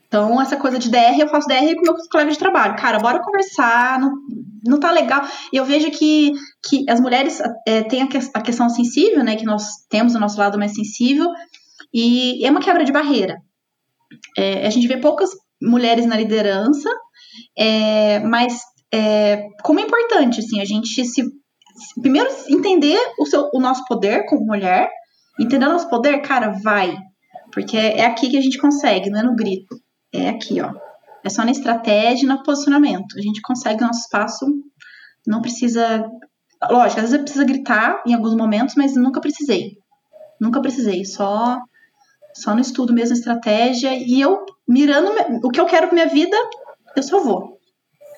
[0.08, 2.76] Então, essa coisa de DR, eu faço DR com meus colegas de trabalho.
[2.76, 4.12] Cara, bora conversar, não,
[4.64, 5.22] não tá legal.
[5.52, 6.32] E eu vejo que,
[6.66, 9.36] que as mulheres é, têm a, que, a, questão sensível, né?
[9.36, 11.28] Que nós temos o nosso lado mais sensível.
[11.92, 13.36] E é uma quebra de barreira.
[14.36, 15.28] É, a gente vê poucas
[15.60, 16.88] mulheres na liderança,
[17.56, 21.22] é, mas é, como é importante, assim, a gente se...
[22.00, 24.88] Primeiro, entender o, seu, o nosso poder como mulher.
[25.38, 26.96] Entender o nosso poder, cara, vai.
[27.52, 29.76] Porque é aqui que a gente consegue, não é no grito
[30.12, 30.72] é aqui, ó.
[31.24, 33.16] É só na estratégia e no posicionamento.
[33.16, 34.46] A gente consegue o nosso espaço,
[35.26, 36.08] não precisa.
[36.70, 39.78] Lógico, às vezes precisa gritar em alguns momentos, mas nunca precisei.
[40.40, 41.60] Nunca precisei, só
[42.34, 43.94] só no estudo mesmo, estratégia.
[43.94, 45.10] E eu, mirando
[45.42, 46.36] o que eu quero pra minha vida,
[46.96, 47.57] eu só vou.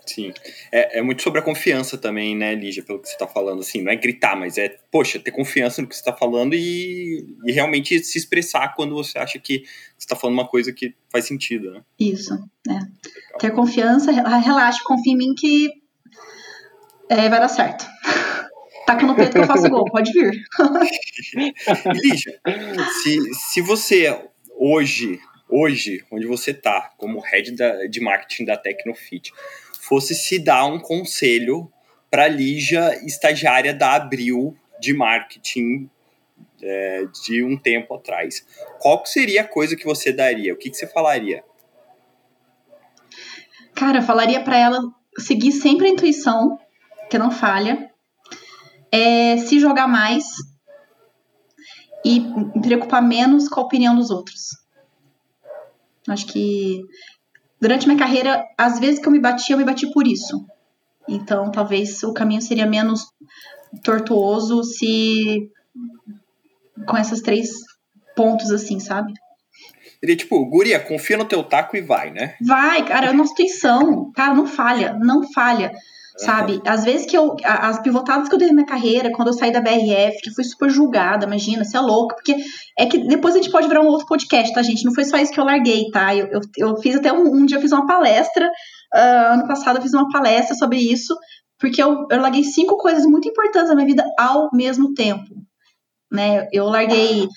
[0.07, 0.33] Sim.
[0.73, 3.61] É, é muito sobre a confiança também, né, Lígia, pelo que você está falando.
[3.61, 7.37] Assim, não é gritar, mas é, poxa, ter confiança no que você está falando e,
[7.45, 9.61] e realmente se expressar quando você acha que
[9.97, 11.83] você está falando uma coisa que faz sentido, né?
[11.99, 12.35] Isso,
[12.69, 12.79] é.
[13.39, 15.71] Ter confiança, relaxa, confia em mim que
[17.09, 17.87] é, vai dar certo.
[18.87, 20.43] Taca no peito que eu faço gol, pode vir.
[22.03, 22.41] Lígia,
[23.03, 24.19] se, se você
[24.57, 29.33] hoje, hoje, onde você está, como head da, de marketing da Tecnofit,
[29.91, 31.69] fosse se dar um conselho
[32.09, 35.91] para Lígia, estagiária da Abril de marketing
[36.63, 38.47] é, de um tempo atrás.
[38.79, 40.55] Qual seria a coisa que você daria?
[40.55, 41.43] O que, que você falaria?
[43.75, 44.81] Cara, falaria para ela
[45.19, 46.57] seguir sempre a intuição,
[47.11, 47.91] que não falha,
[48.93, 50.25] é, se jogar mais
[52.05, 52.23] e
[52.63, 54.51] preocupar menos com a opinião dos outros.
[56.07, 56.81] Acho que
[57.61, 60.45] durante minha carreira, às vezes que eu me bati, eu me bati por isso.
[61.09, 63.13] Então, talvez o caminho seria menos
[63.83, 65.51] tortuoso se
[66.87, 67.51] com esses três
[68.17, 69.13] pontos assim, sabe?
[69.99, 72.37] Seria tipo, guria, confia no teu taco e vai, né?
[72.41, 74.11] Vai, cara, é nossa intuição.
[74.13, 75.73] Cara, não falha, não falha
[76.21, 76.61] sabe?
[76.67, 77.37] Às vezes que eu.
[77.45, 80.45] As pivotadas que eu dei na minha carreira, quando eu saí da BRF, que fui
[80.45, 82.37] super julgada, imagina, você é louca, porque
[82.79, 84.85] é que depois a gente pode virar um outro podcast, tá, gente?
[84.85, 86.15] Não foi só isso que eu larguei, tá?
[86.15, 89.77] Eu, eu, eu fiz até um, um dia, eu fiz uma palestra, uh, ano passado
[89.77, 91.17] eu fiz uma palestra sobre isso,
[91.59, 95.35] porque eu, eu larguei cinco coisas muito importantes na minha vida ao mesmo tempo.
[96.13, 96.49] Né?
[96.53, 97.29] Eu larguei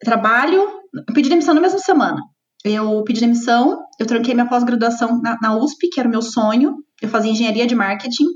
[0.00, 0.66] trabalho,
[1.14, 2.20] pedi demissão na mesma semana.
[2.64, 6.76] Eu pedi demissão, eu tranquei minha pós-graduação na, na USP, que era o meu sonho,
[7.00, 8.26] eu fazia engenharia de marketing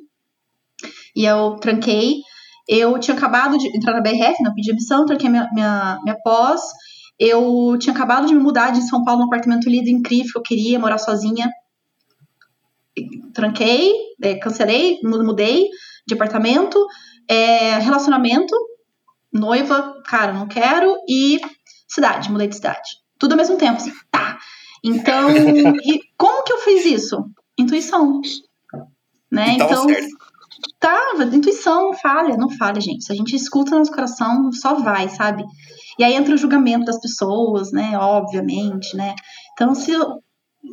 [1.14, 2.20] e eu tranquei.
[2.68, 6.60] Eu tinha acabado de entrar na BRF, não pedi admissão, tranquei minha, minha, minha pós.
[7.18, 10.78] Eu tinha acabado de me mudar de São Paulo num apartamento lindo, incrível, eu queria
[10.78, 11.50] morar sozinha.
[13.34, 13.92] Tranquei,
[14.22, 15.68] é, cancelei, mudei
[16.06, 16.78] de apartamento.
[17.28, 18.54] É, relacionamento,
[19.32, 20.96] noiva, cara, não quero.
[21.08, 21.40] E
[21.88, 23.01] cidade, mudei de cidade.
[23.22, 24.36] Tudo ao mesmo tempo, assim, tá.
[24.82, 25.28] Então,
[26.18, 27.24] como que eu fiz isso?
[27.56, 28.20] Intuição.
[29.30, 29.52] Né?
[29.54, 29.86] Então,
[30.80, 33.04] tava, intuição falha, não falha, gente.
[33.04, 35.44] Se a gente escuta nosso coração, só vai, sabe?
[36.00, 37.96] E aí entra o julgamento das pessoas, né?
[37.96, 39.14] Obviamente, né?
[39.52, 39.92] Então, se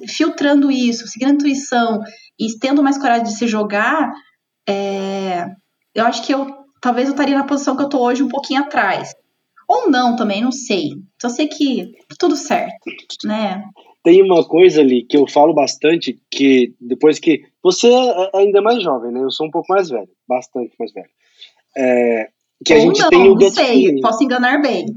[0.07, 1.99] filtrando isso, seguindo a intuição
[2.39, 4.11] e tendo mais coragem de se jogar,
[4.67, 5.45] é,
[5.93, 6.47] eu acho que eu
[6.81, 9.13] talvez eu estaria na posição que eu tô hoje um pouquinho atrás.
[9.69, 10.95] Ou não também, não sei.
[11.21, 12.89] Só sei que tudo certo,
[13.23, 13.63] né?
[14.03, 17.43] Tem uma coisa ali que eu falo bastante, que depois que.
[17.61, 19.21] Você é, é ainda mais jovem, né?
[19.21, 21.09] Eu sou um pouco mais velho, bastante mais velho.
[21.77, 22.29] É,
[22.65, 24.87] que Ou a gente não, tem o não sei, posso enganar bem.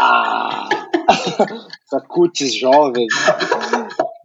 [0.00, 0.66] Ah!
[1.84, 3.06] essa cutis jovem.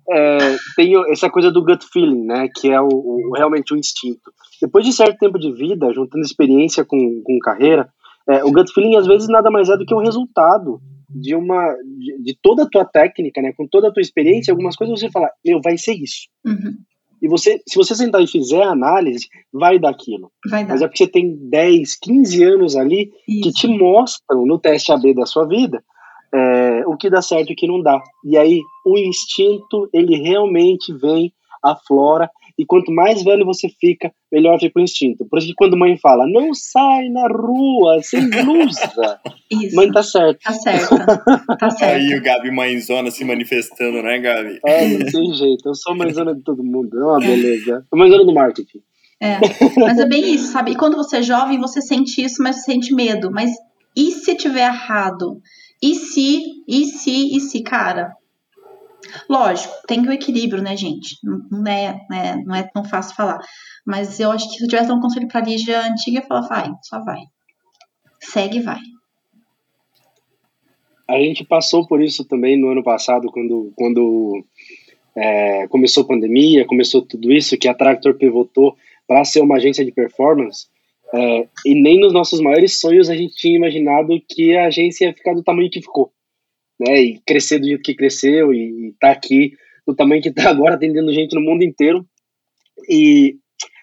[0.10, 2.47] É, tem essa coisa do gut feeling, né?
[2.55, 4.32] Que é o, o, realmente o instinto.
[4.62, 7.91] Depois de certo tempo de vida, juntando experiência com, com carreira,
[8.30, 11.73] é, o gut feeling às vezes nada mais é do que o resultado de uma
[11.97, 15.09] de, de, toda a tua técnica, né, com toda a tua experiência, algumas coisas você
[15.09, 16.27] fala, meu, vai ser isso.
[16.45, 16.75] Uhum.
[17.21, 20.32] E você, se você sentar e fizer a análise, vai dar aquilo.
[20.49, 20.73] Vai dar.
[20.73, 23.41] Mas é porque você tem 10, 15 anos ali isso.
[23.41, 25.84] que te mostram no teste AB da sua vida
[26.34, 28.01] é, o que dá certo e o que não dá.
[28.23, 32.30] E aí o instinto, ele realmente vem, aflora
[32.60, 35.26] e quanto mais velho você fica, melhor fica o instinto.
[35.26, 39.18] Por isso que quando mãe fala, não sai na rua sem blusa.
[39.49, 39.76] Isso.
[39.78, 40.39] Mãe tá certo.
[40.43, 40.89] Tá certo.
[41.57, 41.95] Tá certo.
[41.95, 44.60] Aí o Gabi mãezona se manifestando, né, Gabi?
[44.66, 45.70] É, não tem jeito.
[45.70, 46.99] Eu sou mãezona de todo mundo.
[46.99, 47.86] É uma beleza.
[47.89, 48.80] Eu mãezona do marketing.
[49.22, 49.38] É,
[49.78, 50.72] mas é bem isso, sabe?
[50.72, 53.32] E quando você é jovem, você sente isso, mas você sente medo.
[53.32, 53.51] Mas
[53.95, 55.41] e se tiver errado?
[55.82, 58.14] E se, e se, e se, cara?
[59.30, 61.18] Lógico, tem o equilíbrio, né, gente?
[61.24, 63.39] Não é, né, não é tão fácil falar.
[63.86, 66.72] Mas eu acho que se eu tivesse um conselho pra Lígia antiga, eu falava, vai,
[66.84, 67.20] só vai.
[68.20, 68.80] Segue e vai.
[71.08, 74.45] A gente passou por isso também no ano passado, quando, quando
[75.16, 78.76] é, começou a pandemia, começou tudo isso, que a Tractor pivotou
[79.08, 80.68] para ser uma agência de performance.
[81.12, 85.14] É, e nem nos nossos maiores sonhos a gente tinha imaginado que a agência ia
[85.14, 86.12] ficar do tamanho que ficou,
[86.80, 87.01] né?
[87.01, 89.53] E crescer do jeito que cresceu e, tá aqui
[89.86, 92.05] do tamanho que está agora, atendendo gente no mundo inteiro.
[92.89, 93.36] E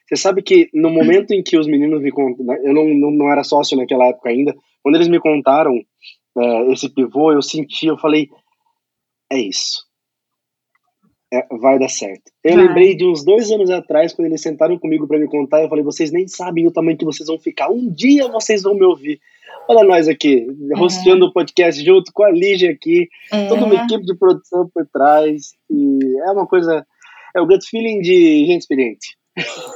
[0.09, 3.11] você sabe que no momento em que os meninos me contaram, né, eu não, não,
[3.11, 5.75] não era sócio naquela época ainda, quando eles me contaram
[6.39, 8.29] é, esse pivô, eu senti, eu falei,
[9.31, 9.85] é isso.
[11.33, 12.31] É, vai dar certo.
[12.45, 12.69] Eu vai.
[12.69, 15.83] lembrei de uns dois anos atrás, quando eles sentaram comigo para me contar, eu falei,
[15.83, 17.69] vocês nem sabem o tamanho que vocês vão ficar.
[17.69, 19.21] Um dia vocês vão me ouvir.
[19.69, 20.79] Olha nós aqui, é.
[20.79, 23.47] rosteando o podcast junto com a Lígia aqui, é.
[23.49, 25.53] toda uma equipe de produção por trás.
[25.71, 26.87] E é uma coisa,
[27.35, 29.17] é o gut feeling de gente experiente.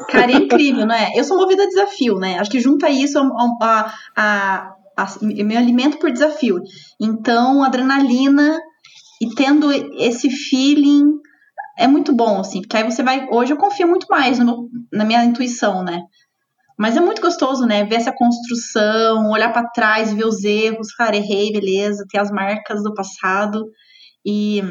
[0.08, 1.12] Cara, é incrível, não é?
[1.14, 2.38] Eu sou movida a desafio, né?
[2.38, 3.18] Acho que junta isso
[3.60, 6.62] a, a, a, me alimento por desafio.
[7.00, 8.58] Então, adrenalina
[9.20, 11.20] e tendo esse feeling
[11.76, 13.26] é muito bom, assim, porque aí você vai.
[13.30, 16.02] Hoje eu confio muito mais no, na minha intuição, né?
[16.80, 17.84] Mas é muito gostoso, né?
[17.84, 22.82] Ver essa construção, olhar para trás, ver os erros, cara, errei, beleza, ter as marcas
[22.82, 23.70] do passado.
[24.24, 24.62] E.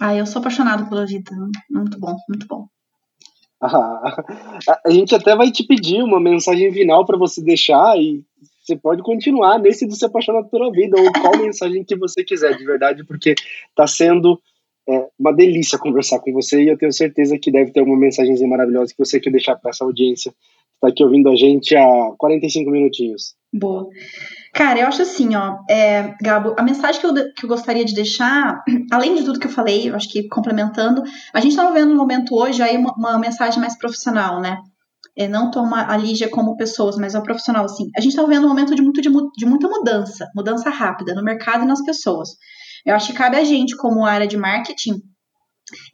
[0.00, 1.30] Ah, eu sou apaixonada pela vida.
[1.70, 2.66] Muito bom, muito bom.
[3.62, 8.24] a gente até vai te pedir uma mensagem final para você deixar e
[8.60, 12.56] você pode continuar nesse do se apaixonar pela vida ou qual mensagem que você quiser,
[12.56, 13.36] de verdade, porque
[13.68, 14.40] está sendo
[14.88, 18.34] é, uma delícia conversar com você e eu tenho certeza que deve ter uma mensagem
[18.48, 20.34] maravilhosa que você quer deixar para essa audiência
[20.82, 23.34] está aqui ouvindo a gente há 45 minutinhos.
[23.52, 23.86] Boa.
[24.52, 27.94] Cara, eu acho assim, ó, é, Gabo, a mensagem que eu, que eu gostaria de
[27.94, 31.02] deixar, além de tudo que eu falei, eu acho que complementando,
[31.32, 34.58] a gente está vendo no momento hoje aí uma, uma mensagem mais profissional, né?
[35.16, 37.84] É, não toma a Lígia como pessoas, mas é o profissional, assim.
[37.96, 41.22] A gente está vivendo um momento de, muito, de, de muita mudança, mudança rápida no
[41.22, 42.30] mercado e nas pessoas.
[42.84, 44.94] Eu acho que cabe a gente, como área de marketing,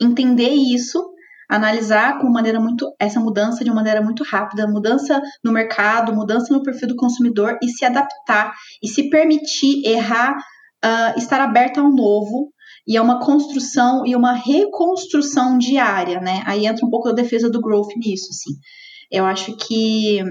[0.01, 1.05] entender isso,
[1.49, 6.53] analisar com maneira muito essa mudança de uma maneira muito rápida, mudança no mercado, mudança
[6.53, 11.90] no perfil do consumidor e se adaptar e se permitir errar, uh, estar aberto ao
[11.90, 12.53] novo
[12.86, 16.42] e é uma construção e uma reconstrução diária, né?
[16.46, 18.59] Aí entra um pouco a defesa do growth nisso, assim.
[19.11, 20.22] Eu acho que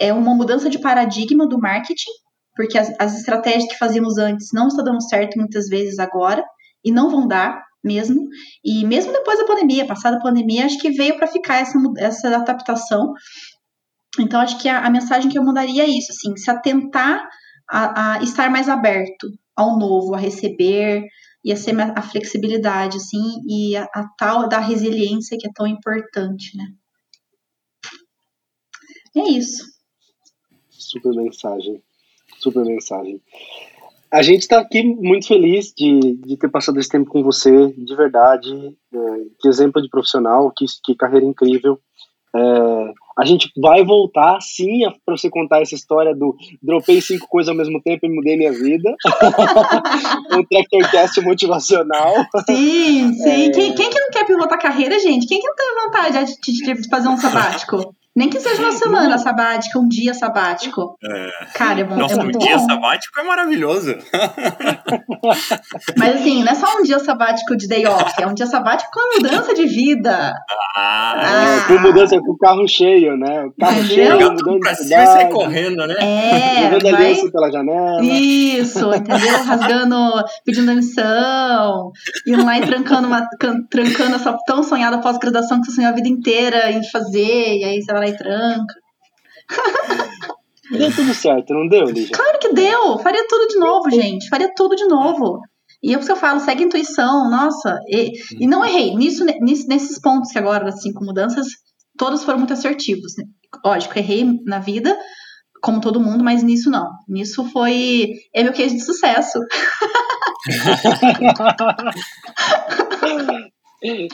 [0.00, 2.10] é uma mudança de paradigma do marketing
[2.54, 6.44] porque as, as estratégias que fazíamos antes não estão dando certo muitas vezes agora
[6.84, 8.28] e não vão dar mesmo.
[8.64, 12.36] E mesmo depois da pandemia, passada a pandemia, acho que veio para ficar essa, essa
[12.36, 13.12] adaptação.
[14.18, 17.26] Então, acho que a, a, mensagem que eu mandaria é isso, assim, se atentar
[17.70, 21.04] a, a, estar mais aberto ao novo, a receber,
[21.44, 25.66] e a ser a flexibilidade, assim, e a, a tal da resiliência que é tão
[25.66, 26.66] importante, né?
[29.16, 29.64] É isso.
[30.70, 31.82] Super mensagem
[32.42, 33.22] super mensagem.
[34.12, 37.96] A gente está aqui muito feliz de, de ter passado esse tempo com você, de
[37.96, 38.52] verdade.
[38.94, 38.98] É,
[39.40, 41.78] que exemplo de profissional, que, que carreira incrível.
[42.36, 47.48] É, a gente vai voltar, sim, para você contar essa história do dropei cinco coisas
[47.48, 48.94] ao mesmo tempo e mudei minha vida.
[50.32, 52.14] um Tractorcast motivacional.
[52.46, 53.48] Sim, sim.
[53.48, 53.50] É...
[53.50, 55.26] Quem, quem que não quer pivotar carreira, gente?
[55.26, 57.94] Quem que não tem vontade de, de, de fazer um sabático?
[58.14, 60.98] Nem que seja uma semana sabática, um dia sabático.
[61.02, 61.30] É.
[61.54, 63.96] Cara, é, bom, Nossa, é muito um dia sabático é maravilhoso.
[65.96, 68.90] Mas assim, não é só um dia sabático de day off, é um dia sabático
[68.92, 70.34] com mudança de vida.
[70.76, 71.64] Ah, ah.
[71.66, 73.46] com mudança com o carro cheio, né?
[73.46, 74.18] O carro Entendeu?
[74.18, 75.94] cheio, mudando pra cima e sai correndo, né?
[75.98, 77.14] É, vai...
[77.30, 78.04] pela janela.
[78.04, 79.42] Isso, entendeu?
[79.42, 79.96] Rasgando,
[80.44, 81.92] pedindo demissão,
[82.26, 83.26] indo lá e trancando, uma,
[83.70, 87.82] trancando essa tão sonhada pós-graduação que você sonhou a vida inteira em fazer, e aí
[87.82, 88.74] você vai lá e tranca.
[90.70, 92.16] Deu tudo certo, não deu, Lígia?
[92.16, 92.98] Claro que deu!
[92.98, 94.28] Faria tudo de novo, gente.
[94.28, 95.40] Faria tudo de novo.
[95.82, 97.78] E é o que eu falo, segue a intuição, nossa.
[97.88, 98.94] E, e não errei.
[98.94, 101.46] Nisso, nisso, nesses pontos que agora, das cinco mudanças,
[101.98, 103.12] todos foram muito assertivos.
[103.64, 104.96] Lógico, errei na vida,
[105.60, 106.88] como todo mundo, mas nisso não.
[107.08, 108.10] Nisso foi.
[108.34, 109.38] É meu queijo de sucesso.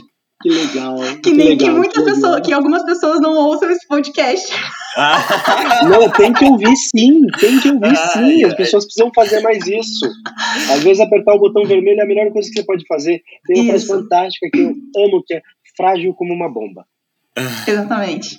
[0.41, 0.97] Que legal.
[0.97, 4.55] Que, que nem legal, que muitas que pessoas, que algumas pessoas não ouçam esse podcast.
[5.89, 8.45] Não, tem que ouvir sim, tem que ouvir sim.
[8.45, 10.09] As pessoas precisam fazer mais isso.
[10.73, 13.21] Às vezes apertar o botão vermelho é a melhor coisa que você pode fazer.
[13.47, 13.87] Tem uma isso.
[13.87, 14.69] frase fantástica que eu
[15.05, 15.43] amo, que é
[15.77, 16.85] frágil como uma bomba.
[17.67, 18.39] Exatamente.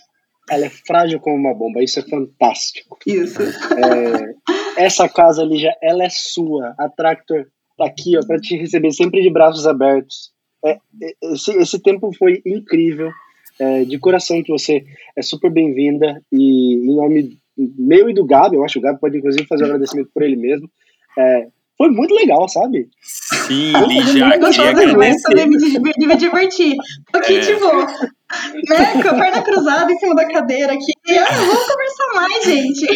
[0.50, 1.84] ela é frágil como uma bomba.
[1.84, 2.98] Isso é fantástico.
[3.06, 3.42] Isso.
[3.42, 6.74] É, essa casa ali já, ela é sua.
[6.78, 7.46] A Tractor
[7.78, 10.32] tá aqui, ó, para te receber sempre de braços abertos.
[10.64, 13.12] É, é, esse, esse tempo foi incrível.
[13.60, 14.86] É, de coração que você
[15.18, 17.38] é super bem-vinda e em nome
[17.78, 20.24] meu e do Gabi, eu acho que o Gabi pode inclusive fazer um agradecimento por
[20.24, 20.70] ele mesmo.
[21.18, 21.48] É,
[21.78, 22.90] foi muito legal, sabe?
[23.02, 25.48] Sim, Lígia, queria agradecer.
[25.48, 26.76] Me, me divertir.
[27.12, 27.40] Porque, é.
[27.40, 27.66] tipo,
[28.68, 30.92] né, com a perna cruzada em cima da cadeira aqui.
[31.10, 32.88] Ah, vamos conversar mais, gente.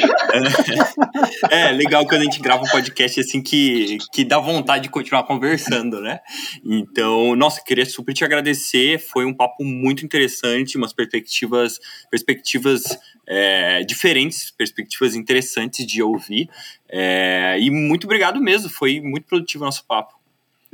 [1.49, 4.89] É, é, legal quando a gente grava um podcast assim que, que dá vontade de
[4.89, 6.19] continuar conversando, né?
[6.63, 8.99] Então, nossa, queria super te agradecer.
[8.99, 11.79] Foi um papo muito interessante, umas perspectivas,
[12.11, 12.83] perspectivas
[13.27, 16.49] é, diferentes, perspectivas interessantes de ouvir.
[16.89, 20.22] É, e muito obrigado mesmo, foi muito produtivo o nosso papo.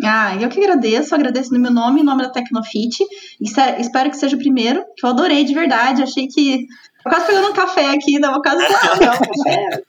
[0.03, 2.97] Ah, eu que agradeço, agradeço no meu nome, em nome da Tecnofit.
[3.41, 6.03] Espero que seja o primeiro, que eu adorei de verdade.
[6.03, 6.65] Achei que.
[7.03, 8.63] Quase pegando um café aqui, dava quase.
[8.63, 9.83] Ah, café.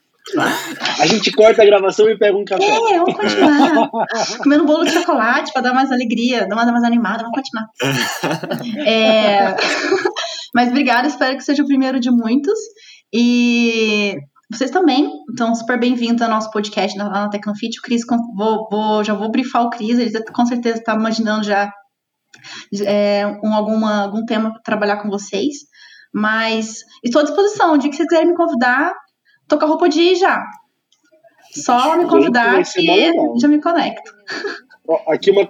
[1.00, 2.64] A gente corta a gravação e pega um café.
[2.64, 3.90] É, vamos continuar.
[4.38, 7.68] Comendo um bolo de chocolate para dar mais alegria, dar mais animada, vamos continuar.
[8.86, 9.56] É...
[10.54, 12.58] Mas obrigada, espero que seja o primeiro de muitos.
[13.12, 14.16] E
[14.50, 17.78] vocês também estão super bem-vindos ao nosso podcast na, na Tecnofit.
[17.78, 18.02] O Cris,
[18.34, 21.72] vou, vou, já vou brifar o Cris, ele com certeza está imaginando já
[22.84, 25.54] é, um, alguma, algum tema para trabalhar com vocês.
[26.12, 27.74] Mas estou à disposição.
[27.74, 28.92] O dia que vocês quiserem me convidar,
[29.46, 30.44] tô com a roupa de ir já.
[31.54, 34.12] Só me convidar que já me conecto.
[35.06, 35.46] Aqui uma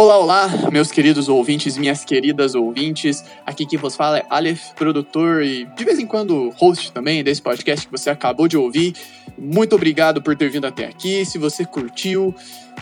[0.00, 3.24] Olá, olá, meus queridos ouvintes, minhas queridas ouvintes.
[3.44, 7.42] Aqui quem vos fala é Aleph, produtor e de vez em quando host também desse
[7.42, 8.94] podcast que você acabou de ouvir.
[9.36, 11.26] Muito obrigado por ter vindo até aqui.
[11.26, 12.32] Se você curtiu,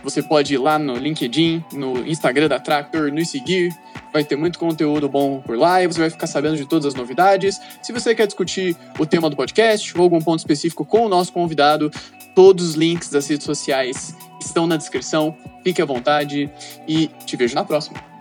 [0.04, 3.74] você pode ir lá no LinkedIn, no Instagram da Tractor, nos seguir.
[4.12, 6.94] Vai ter muito conteúdo bom por lá e você vai ficar sabendo de todas as
[6.94, 7.58] novidades.
[7.82, 11.32] Se você quer discutir o tema do podcast ou algum ponto específico com o nosso
[11.32, 11.90] convidado,
[12.34, 14.14] todos os links das redes sociais
[14.46, 15.36] estão na descrição.
[15.62, 16.50] Fique à vontade
[16.86, 18.15] e te vejo na próxima.